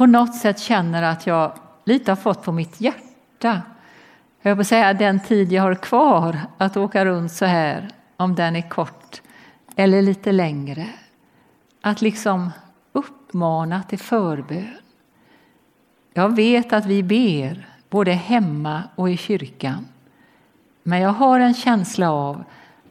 [0.00, 1.52] på något sätt känner att jag
[1.84, 3.62] lite har fått på mitt hjärta.
[4.42, 8.56] Jag vill säga den tid jag har kvar att åka runt så här, om den
[8.56, 9.22] är kort
[9.76, 10.88] eller lite längre.
[11.80, 12.50] Att liksom
[12.92, 14.76] uppmana till förbön.
[16.14, 19.88] Jag vet att vi ber både hemma och i kyrkan.
[20.82, 22.44] Men jag har en känsla av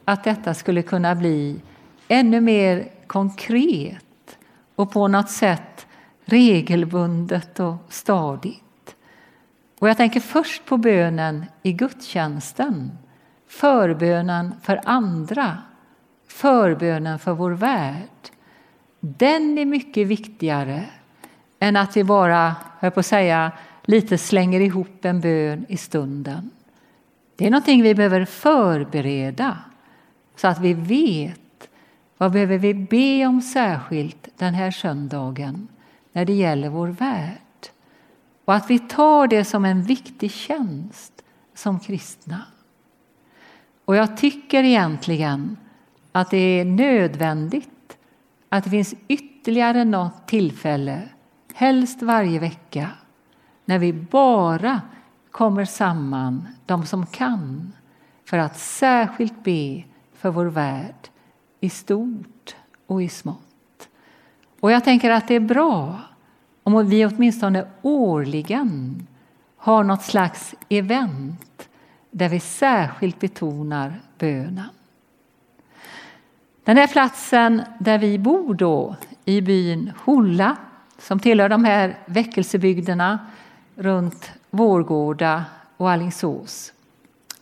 [0.04, 1.60] att detta skulle kunna bli
[2.08, 4.38] ännu mer konkret
[4.76, 5.86] och på något sätt
[6.30, 8.96] regelbundet och stadigt.
[9.78, 12.90] Och jag tänker först på bönen i gudstjänsten,
[13.48, 15.58] förbönen för andra,
[16.28, 18.30] förbönen för vår värld.
[19.00, 20.84] Den är mycket viktigare
[21.58, 23.52] än att vi bara, jag på att säga,
[23.84, 26.50] lite slänger ihop en bön i stunden.
[27.36, 29.58] Det är någonting vi behöver förbereda
[30.36, 31.68] så att vi vet
[32.16, 35.68] vad behöver vi be om särskilt den här söndagen
[36.12, 37.68] när det gäller vår värld.
[38.44, 42.42] Och att vi tar det som en viktig tjänst som kristna.
[43.84, 45.56] Och jag tycker egentligen
[46.12, 47.98] att det är nödvändigt
[48.48, 51.08] att det finns ytterligare något tillfälle,
[51.54, 52.90] helst varje vecka,
[53.64, 54.80] när vi bara
[55.30, 57.72] kommer samman, de som kan,
[58.24, 61.08] för att särskilt be för vår värld
[61.60, 63.49] i stort och i smått.
[64.60, 65.98] Och jag tänker att det är bra
[66.62, 69.06] om vi åtminstone årligen
[69.56, 71.68] har något slags event
[72.10, 74.68] där vi särskilt betonar bönen.
[76.64, 80.56] Den här platsen där vi bor då, i byn Holla
[80.98, 83.18] som tillhör de här väckelsebygderna
[83.74, 85.44] runt Vårgårda
[85.76, 86.72] och Allingsås.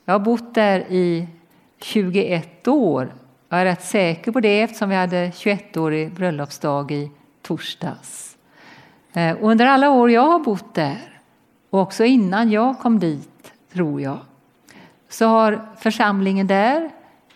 [0.05, 1.29] Jag har bott där i
[1.79, 3.13] 21 år.
[3.49, 7.11] Jag är rätt säker på det eftersom vi hade 21-årig bröllopsdag i
[7.43, 8.37] torsdags.
[9.41, 11.21] Och under alla år jag har bott där,
[11.71, 14.19] och också innan jag kom dit, tror jag,
[15.09, 16.91] så har församlingen där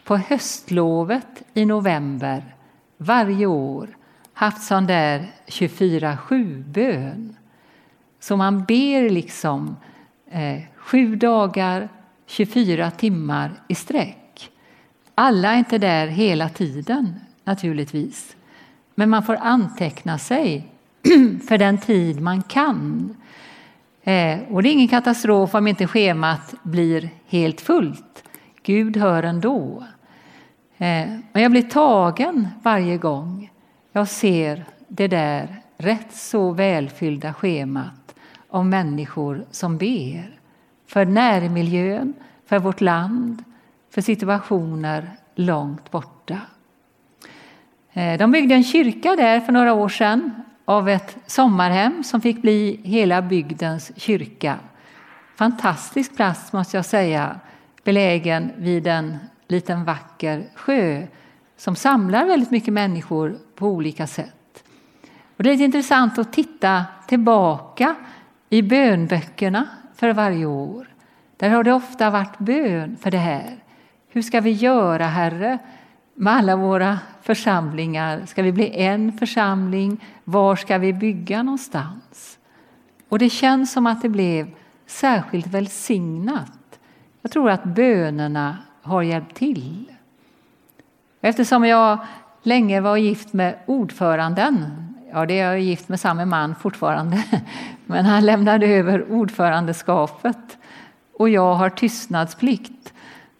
[0.04, 2.54] på höstlovet i november
[2.96, 3.88] varje år
[4.32, 7.36] haft sån där 24-7-bön.
[8.20, 9.76] Så man ber liksom
[10.30, 11.88] eh, sju dagar,
[12.26, 14.21] 24 timmar i sträck.
[15.14, 18.36] Alla är inte där hela tiden naturligtvis.
[18.94, 20.66] Men man får anteckna sig
[21.48, 23.16] för den tid man kan.
[24.02, 28.24] Eh, och det är ingen katastrof om inte schemat blir helt fullt.
[28.62, 29.84] Gud hör ändå.
[30.78, 33.50] Eh, Men jag blir tagen varje gång
[33.92, 38.14] jag ser det där rätt så välfyllda schemat
[38.48, 40.38] av människor som ber
[40.86, 42.14] för närmiljön,
[42.46, 43.44] för vårt land,
[43.92, 46.40] för situationer långt borta.
[47.92, 52.42] Eh, de byggde en kyrka där för några år sedan av ett sommarhem som fick
[52.42, 54.58] bli hela bygdens kyrka.
[55.36, 57.40] Fantastisk plats måste jag säga,
[57.84, 59.18] belägen vid en
[59.48, 61.06] liten vacker sjö
[61.56, 64.64] som samlar väldigt mycket människor på olika sätt.
[65.36, 67.94] Och det är intressant att titta tillbaka
[68.48, 70.86] i bönböckerna för varje år.
[71.36, 73.62] Där har det ofta varit bön för det här.
[74.14, 75.58] Hur ska vi göra, Herre,
[76.14, 78.26] med alla våra församlingar?
[78.26, 80.04] Ska vi bli en församling?
[80.24, 82.38] Var ska vi bygga någonstans?
[83.08, 84.50] Och det känns som att det blev
[84.86, 86.78] särskilt välsignat.
[87.22, 89.92] Jag tror att bönerna har hjälpt till.
[91.20, 91.98] Eftersom jag
[92.42, 94.70] länge var gift med ordföranden,
[95.12, 97.24] ja det är jag gift med samma man fortfarande,
[97.86, 100.58] men han lämnade över ordförandeskapet
[101.18, 102.91] och jag har tystnadsplikt,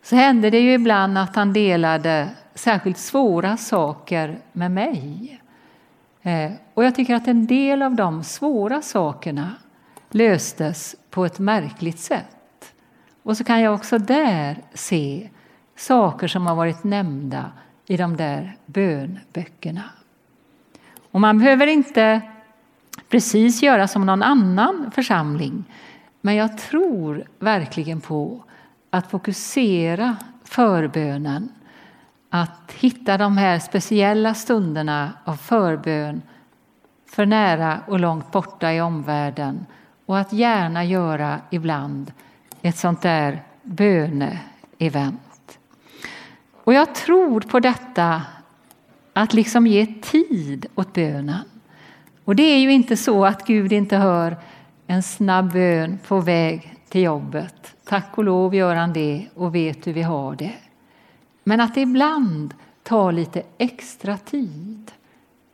[0.03, 5.41] så hände det ju ibland att han delade särskilt svåra saker med mig.
[6.23, 9.51] Eh, och jag tycker att en del av de svåra sakerna
[10.11, 12.75] löstes på ett märkligt sätt.
[13.23, 15.31] Och så kan jag också där se
[15.77, 17.53] saker som har varit nämnda
[17.87, 19.85] i de där bönböckerna.
[21.11, 22.21] Och man behöver inte
[23.09, 25.65] precis göra som någon annan församling,
[26.21, 28.45] men jag tror verkligen på
[28.95, 31.49] att fokusera förbönen,
[32.31, 36.23] att hitta de här speciella stunderna av förbön
[37.11, 39.67] för nära och långt borta i omvärlden
[40.07, 42.13] och att gärna göra ibland
[42.63, 45.59] ett sånt där böneevent.
[46.65, 48.23] Och jag tror på detta
[49.13, 51.45] att liksom ge tid åt bönen.
[52.25, 54.37] Och det är ju inte så att Gud inte hör
[54.87, 57.77] en snabb bön på väg till jobbet.
[57.85, 60.55] Tack och lov gör han det och vet hur vi har det.
[61.45, 64.93] Men att det ibland tar lite extra tid.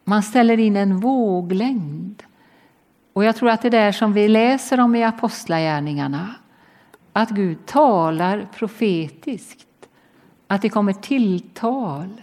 [0.05, 2.23] Man ställer in en våglängd.
[3.13, 6.35] Och jag tror att det där som vi läser om i Apostlagärningarna,
[7.13, 9.89] att Gud talar profetiskt,
[10.47, 12.23] att det kommer tilltal,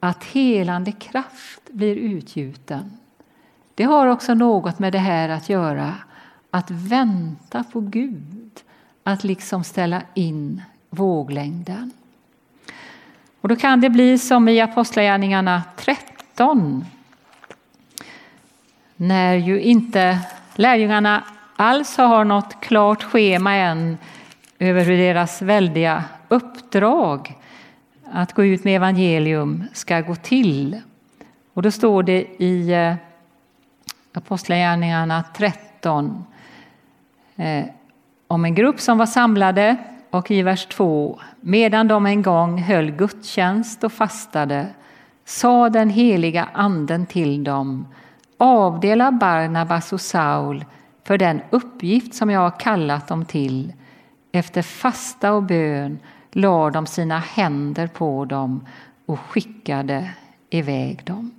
[0.00, 2.98] att helande kraft blir utgjuten.
[3.74, 5.94] Det har också något med det här att göra,
[6.56, 8.60] att vänta på Gud,
[9.02, 11.92] att liksom ställa in våglängden.
[13.40, 16.84] Och då kan det bli som i Apostlagärningarna 13
[18.96, 20.18] när ju inte
[20.54, 21.24] lärjungarna
[21.56, 23.98] alls har något klart schema än
[24.58, 27.34] över hur deras väldiga uppdrag
[28.04, 30.80] att gå ut med evangelium ska gå till.
[31.52, 32.94] Och då står det i eh,
[34.12, 36.24] Apostlagärningarna 13
[37.36, 37.64] eh,
[38.26, 39.76] om en grupp som var samlade
[40.10, 44.66] och i vers 2 medan de en gång höll gudstjänst och fastade
[45.24, 47.86] sa den heliga anden till dem
[48.36, 50.64] avdela Barnabas och Saul
[51.04, 53.72] för den uppgift som jag har kallat dem till.
[54.32, 55.98] Efter fasta och bön
[56.32, 58.66] lade de sina händer på dem
[59.06, 60.10] och skickade
[60.50, 61.30] iväg dem.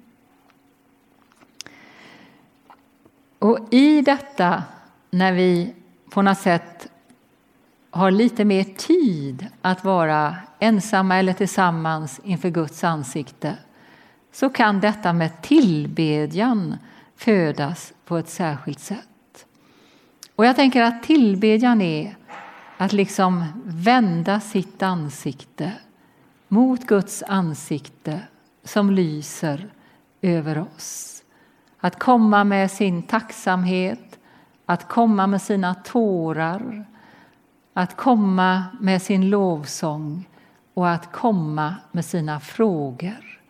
[3.40, 4.64] Och i detta,
[5.10, 5.74] när vi
[6.10, 6.88] på något sätt
[7.90, 13.58] har lite mer tid att vara ensamma eller tillsammans inför Guds ansikte
[14.32, 16.78] så kan detta med tillbedjan
[17.16, 19.46] födas på ett särskilt sätt.
[20.36, 22.18] Och jag tänker att tillbedjan är
[22.78, 25.72] att liksom vända sitt ansikte
[26.48, 28.20] mot Guds ansikte
[28.64, 29.70] som lyser
[30.22, 31.24] över oss.
[31.80, 34.07] Att komma med sin tacksamhet,
[34.70, 36.86] att komma med sina tårar,
[37.74, 40.30] att komma med sin lovsång
[40.74, 43.42] och att komma med sina frågor.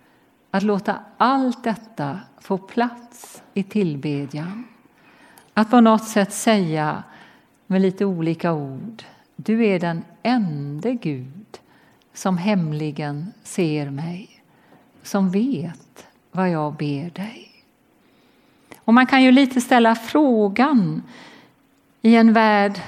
[0.52, 4.64] Att låta allt detta få plats i tillbedjan.
[5.54, 7.04] Att på något sätt säga
[7.68, 9.04] med lite olika ord
[9.36, 11.60] du är den enda Gud
[12.14, 14.44] som hemligen ser mig,
[15.04, 17.57] som vet vad jag ber dig.
[18.88, 21.04] Och man kan ju lite ställa frågan
[22.02, 22.80] i en värld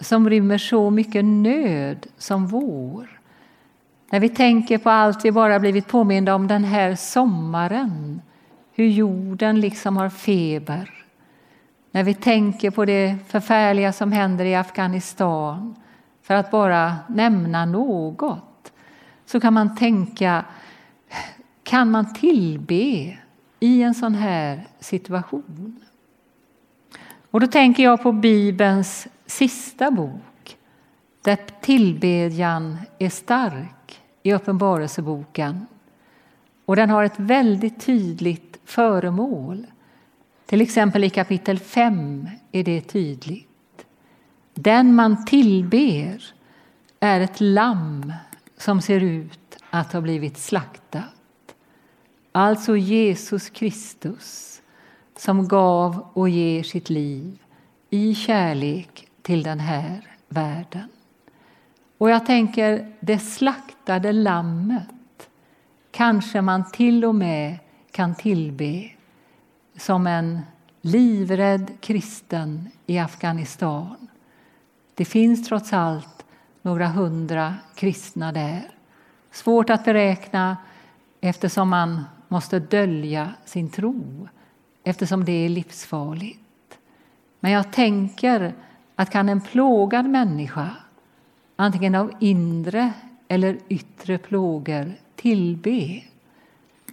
[0.00, 3.20] som rymmer så mycket nöd som vår.
[4.10, 8.22] När vi tänker på allt vi bara blivit påminda om den här sommaren,
[8.72, 10.90] hur jorden liksom har feber.
[11.90, 15.74] När vi tänker på det förfärliga som händer i Afghanistan,
[16.22, 18.72] för att bara nämna något,
[19.26, 20.44] så kan man tänka
[21.62, 23.18] kan man tillbe
[23.60, 25.80] i en sån här situation?
[27.30, 30.56] Och då tänker jag på Bibelns sista bok
[31.22, 35.66] där tillbedjan är stark i Uppenbarelseboken.
[36.64, 39.66] Och den har ett väldigt tydligt föremål.
[40.46, 43.86] Till exempel i kapitel 5 är det tydligt.
[44.54, 46.22] Den man tillber
[47.00, 48.12] är ett lamm
[48.56, 51.17] som ser ut att ha blivit slaktat.
[52.32, 54.60] Alltså Jesus Kristus
[55.16, 57.38] som gav och ger sitt liv
[57.90, 60.88] i kärlek till den här världen.
[61.98, 65.28] Och jag tänker, det slaktade lammet
[65.90, 67.58] kanske man till och med
[67.90, 68.90] kan tillbe
[69.76, 70.40] som en
[70.80, 74.08] livrädd kristen i Afghanistan.
[74.94, 76.24] Det finns trots allt
[76.62, 78.70] några hundra kristna där.
[79.30, 80.56] Svårt att beräkna
[81.20, 84.28] eftersom man måste dölja sin tro
[84.84, 86.78] eftersom det är livsfarligt.
[87.40, 88.54] Men jag tänker
[88.94, 90.70] att kan en plågad människa
[91.56, 92.92] antingen av inre
[93.28, 96.02] eller yttre plågor tillbe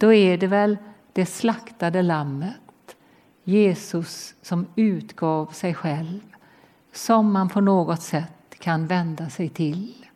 [0.00, 0.76] då är det väl
[1.12, 2.96] det slaktade lammet,
[3.44, 6.20] Jesus som utgav sig själv
[6.92, 10.06] som man på något sätt kan vända sig till.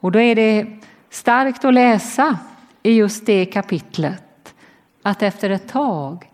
[0.00, 2.38] Och då är det starkt att läsa
[2.82, 4.54] i just det kapitlet
[5.02, 6.30] att efter ett tag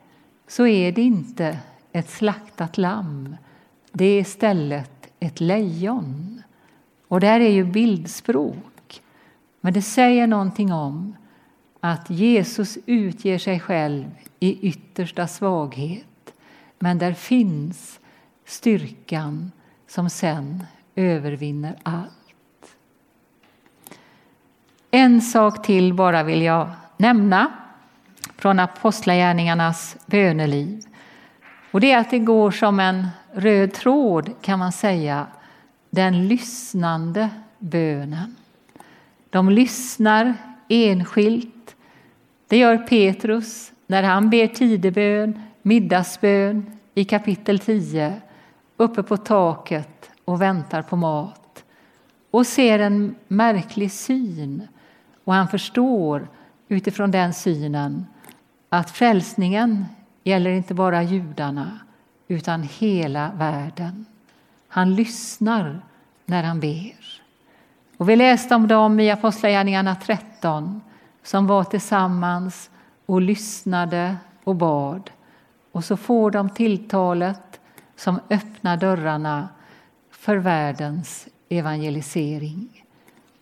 [0.49, 1.59] så är det inte
[1.93, 3.37] ett slaktat lamm.
[3.93, 6.43] Det är istället ett lejon.
[7.09, 9.03] Och där är ju bildspråk.
[9.61, 11.17] Men det säger någonting om
[11.81, 14.05] att Jesus utger sig själv
[14.41, 16.33] i yttersta svaghet.
[16.79, 18.01] Men där finns
[18.45, 19.53] styrkan
[19.87, 20.65] som sen
[20.95, 22.24] övervinner allt.
[24.97, 27.53] En sak till bara vill jag nämna
[28.37, 30.83] från Apostlagärningarnas böneliv.
[31.71, 35.27] Och det är att det går som en röd tråd, kan man säga,
[35.91, 38.37] den lyssnande bönen.
[39.31, 40.35] De lyssnar
[40.69, 41.77] enskilt.
[42.49, 48.21] Det gör Petrus när han ber tidebön, middagsbön i kapitel 10
[48.77, 51.65] uppe på taket och väntar på mat
[52.31, 54.69] och ser en märklig syn.
[55.25, 56.29] Och han förstår
[56.69, 58.07] utifrån den synen
[58.69, 59.87] att frälsningen
[60.23, 61.79] gäller inte bara judarna
[62.29, 64.07] utan hela världen.
[64.69, 65.81] Han lyssnar
[66.25, 67.23] när han ber.
[67.97, 70.81] Och vi läste om dem i Apostlagärningarna 13
[71.23, 72.71] som var tillsammans
[73.07, 75.11] och lyssnade och bad.
[75.73, 77.61] Och så får de tilltalet
[77.97, 79.49] som öppnar dörrarna
[80.11, 82.84] för världens evangelisering.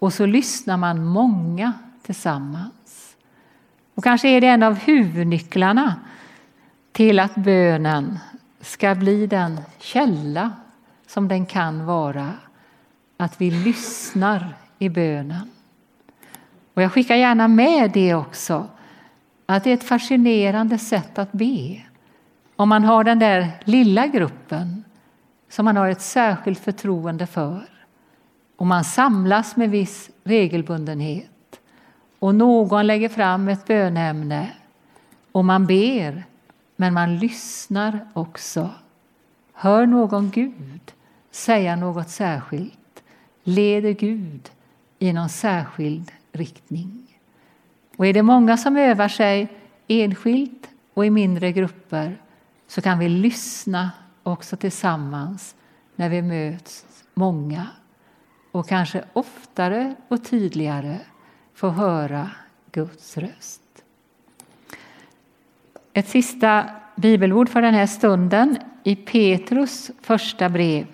[0.02, 1.72] Och så lyssnar man många
[2.02, 3.16] tillsammans.
[3.94, 5.94] Och kanske är det en av huvudnycklarna
[6.92, 8.18] till att bönen
[8.60, 10.52] ska bli den källa
[11.06, 12.32] som den kan vara.
[13.16, 15.50] Att vi lyssnar i bönen.
[16.74, 18.66] Och jag skickar gärna med det också,
[19.46, 21.82] att det är ett fascinerande sätt att be.
[22.56, 24.84] Om man har den där lilla gruppen
[25.48, 27.71] som man har ett särskilt förtroende för
[28.62, 31.60] och man samlas med viss regelbundenhet
[32.18, 34.52] och någon lägger fram ett bönämne
[35.32, 36.24] och man ber,
[36.76, 38.70] men man lyssnar också.
[39.52, 40.92] Hör någon Gud
[41.30, 43.02] säga något särskilt?
[43.42, 44.50] Leder Gud
[44.98, 47.18] i någon särskild riktning?
[47.96, 49.48] Och är det många som övar sig
[49.88, 52.16] enskilt och i mindre grupper
[52.66, 53.90] så kan vi lyssna
[54.22, 55.54] också tillsammans
[55.96, 57.66] när vi möts många
[58.52, 60.98] och kanske oftare och tydligare
[61.54, 62.30] få höra
[62.72, 63.62] Guds röst.
[65.92, 66.64] Ett sista
[66.96, 70.86] bibelord för den här stunden i Petrus första brev.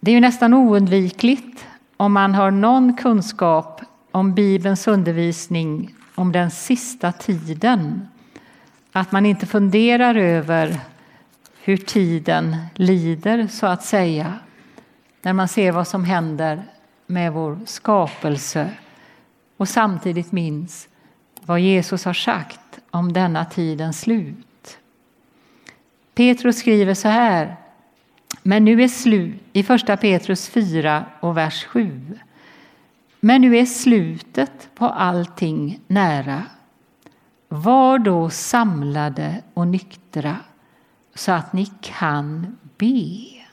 [0.00, 1.66] Det är ju nästan oundvikligt
[1.96, 3.80] om man har någon kunskap
[4.10, 8.08] om Bibelns undervisning om den sista tiden
[8.92, 10.80] att man inte funderar över
[11.62, 14.38] hur tiden lider, så att säga
[15.26, 16.64] när man ser vad som händer
[17.06, 18.70] med vår skapelse
[19.56, 20.88] och samtidigt minns
[21.40, 24.78] vad Jesus har sagt om denna tidens slut.
[26.14, 27.56] Petrus skriver så här,
[28.42, 32.18] men nu är slut, i första Petrus 4 och vers 7.
[33.20, 36.42] Men nu är slutet på allting nära.
[37.48, 40.36] Var då samlade och nyktra
[41.14, 43.45] så att ni kan be.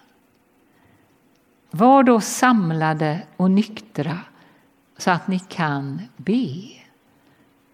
[1.75, 4.19] Var då samlade och nyktra
[4.97, 6.59] så att ni kan be.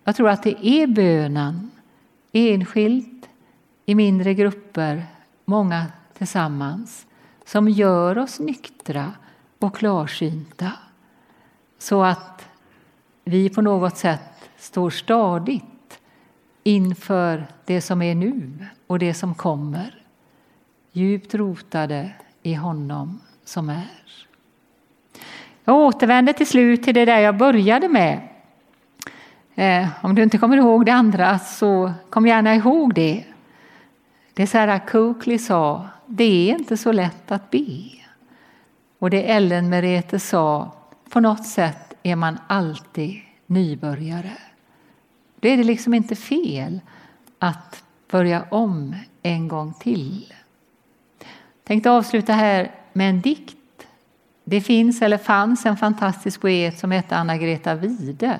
[0.04, 1.72] Jag tror att det är bönen,
[2.32, 3.30] enskilt,
[3.86, 5.06] i mindre grupper,
[5.46, 5.86] många
[6.18, 7.08] tillsammans,
[7.46, 9.14] som gör oss nyktra
[9.60, 10.72] och klarsynta
[11.78, 12.48] så att
[13.24, 16.00] vi på något sätt står stadigt
[16.64, 20.04] inför det som är nu och det som kommer
[20.92, 22.12] djupt rotade
[22.44, 23.20] i honom
[23.50, 24.26] som är.
[25.64, 28.28] Jag återvänder till slut till det där jag började med.
[29.56, 33.26] Eh, om du inte kommer ihåg det andra så kom gärna ihåg det.
[34.34, 37.90] Det Sarah Coakley sa, det är inte så lätt att be.
[39.00, 40.72] Och det Ellen Merete sa,
[41.10, 44.32] på något sätt är man alltid nybörjare.
[45.40, 46.80] Då är det liksom inte fel
[47.40, 50.34] att börja om en gång till.
[51.20, 53.56] Jag tänkte avsluta här med en dikt.
[54.44, 58.40] Det finns, eller fanns, en fantastisk poet som hette Anna-Greta Wide.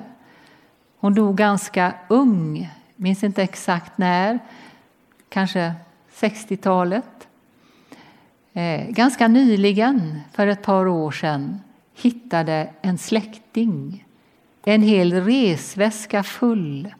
[0.98, 4.38] Hon dog ganska ung, minns inte exakt när,
[5.28, 5.74] kanske
[6.14, 7.28] 60-talet.
[8.52, 11.60] Eh, ganska nyligen, för ett par år sedan,
[11.94, 14.04] hittade en släkting
[14.64, 16.94] en hel resväska full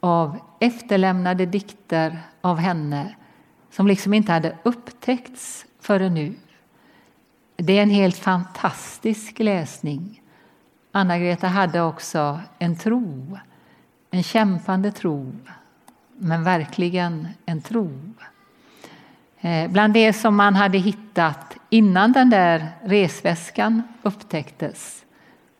[0.00, 3.14] av efterlämnade dikter av henne
[3.70, 6.34] som liksom inte hade upptäckts förrän nu.
[7.56, 10.22] Det är en helt fantastisk läsning.
[10.92, 13.38] Anna-Greta hade också en tro,
[14.10, 15.32] en kämpande tro,
[16.16, 18.00] men verkligen en tro.
[19.40, 25.04] Eh, bland det som man hade hittat innan den där resväskan upptäcktes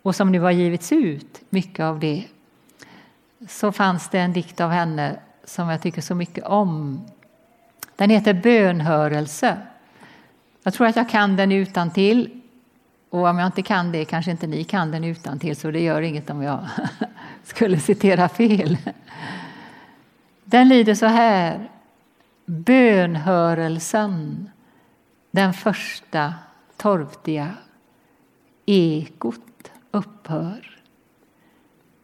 [0.03, 2.25] och som nu har givits ut, mycket av det,
[3.49, 7.05] så fanns det en dikt av henne som jag tycker så mycket om.
[7.97, 9.59] Den heter Bönhörelse.
[10.67, 12.41] Jag tror att jag kan den utan till.
[13.11, 15.81] Och om jag inte kan det kanske inte ni kan den utan till så det
[15.81, 16.67] gör inget om jag
[17.45, 18.79] skulle citera fel.
[20.45, 21.71] Den lyder så här.
[22.47, 24.51] Bönhörelsen,
[25.31, 26.35] den första
[26.77, 27.55] torftiga,
[28.67, 30.81] ekot upphör.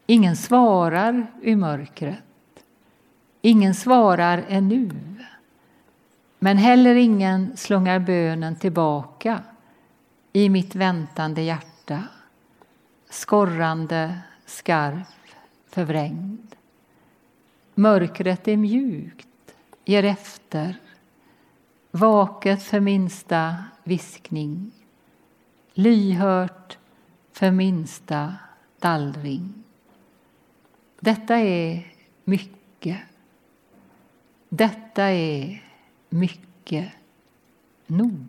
[0.06, 2.18] Ingen svarar i mörkret.
[3.40, 4.90] Ingen svarar ännu.
[6.45, 9.43] Men heller ingen slungar bönen tillbaka
[10.32, 12.05] i mitt väntande hjärta
[13.11, 15.07] skorrande, skarp,
[15.66, 16.57] förvrängd.
[17.74, 19.28] Mörkret är mjukt
[19.84, 20.76] ger efter,
[21.90, 24.72] vaket för minsta viskning,
[25.72, 26.78] lyhört
[27.32, 28.34] för minsta
[28.78, 29.55] dallring.
[31.01, 32.99] Detta är mycket.
[34.49, 35.72] Detta är
[36.12, 36.92] mycket
[37.86, 38.26] nog.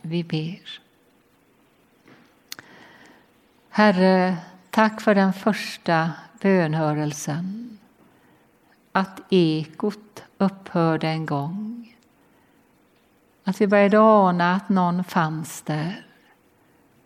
[0.00, 0.80] Vi ber.
[3.68, 4.36] Herre,
[4.70, 7.78] tack för den första bönhörelsen
[8.92, 11.96] att ekot upphörde en gång.
[13.44, 16.06] Att vi började ana att någon fanns där,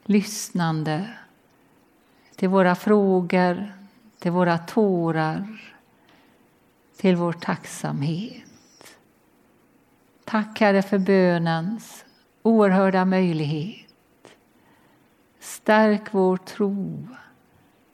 [0.05, 1.11] lyssnande
[2.37, 3.73] till våra frågor,
[4.19, 5.75] till våra tårar,
[6.97, 8.46] till vår tacksamhet.
[10.27, 12.05] Tack Herre för bönens
[12.43, 13.93] oerhörda möjlighet.
[15.39, 17.09] Stärk vår tro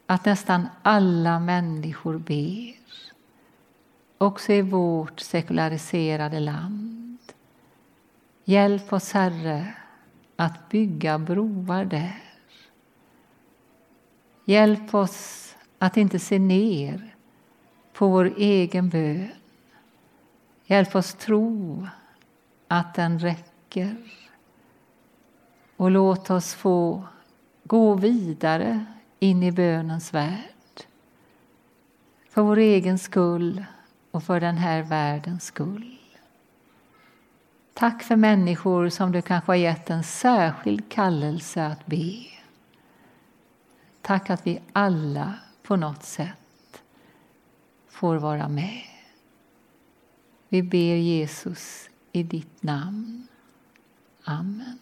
[0.07, 2.77] att nästan alla människor ber
[4.19, 7.19] också i vårt sekulariserade land.
[8.45, 9.75] Hjälp oss, Herre,
[10.37, 12.23] att bygga broar där.
[14.45, 17.15] Hjälp oss att inte se ner
[17.93, 19.29] på vår egen bön.
[20.67, 21.87] Hjälp oss tro
[22.73, 23.97] att den räcker.
[25.77, 27.05] Och låt oss få
[27.65, 28.85] gå vidare
[29.19, 30.87] in i bönens värld.
[32.31, 33.65] För vår egen skull
[34.11, 35.99] och för den här världens skull.
[37.75, 42.15] Tack för människor som du kanske har gett en särskild kallelse att be.
[44.01, 46.83] Tack att vi alla på något sätt
[47.89, 48.83] får vara med.
[50.49, 53.29] Vi ber Jesus i ditt namn.
[54.25, 54.82] Amen.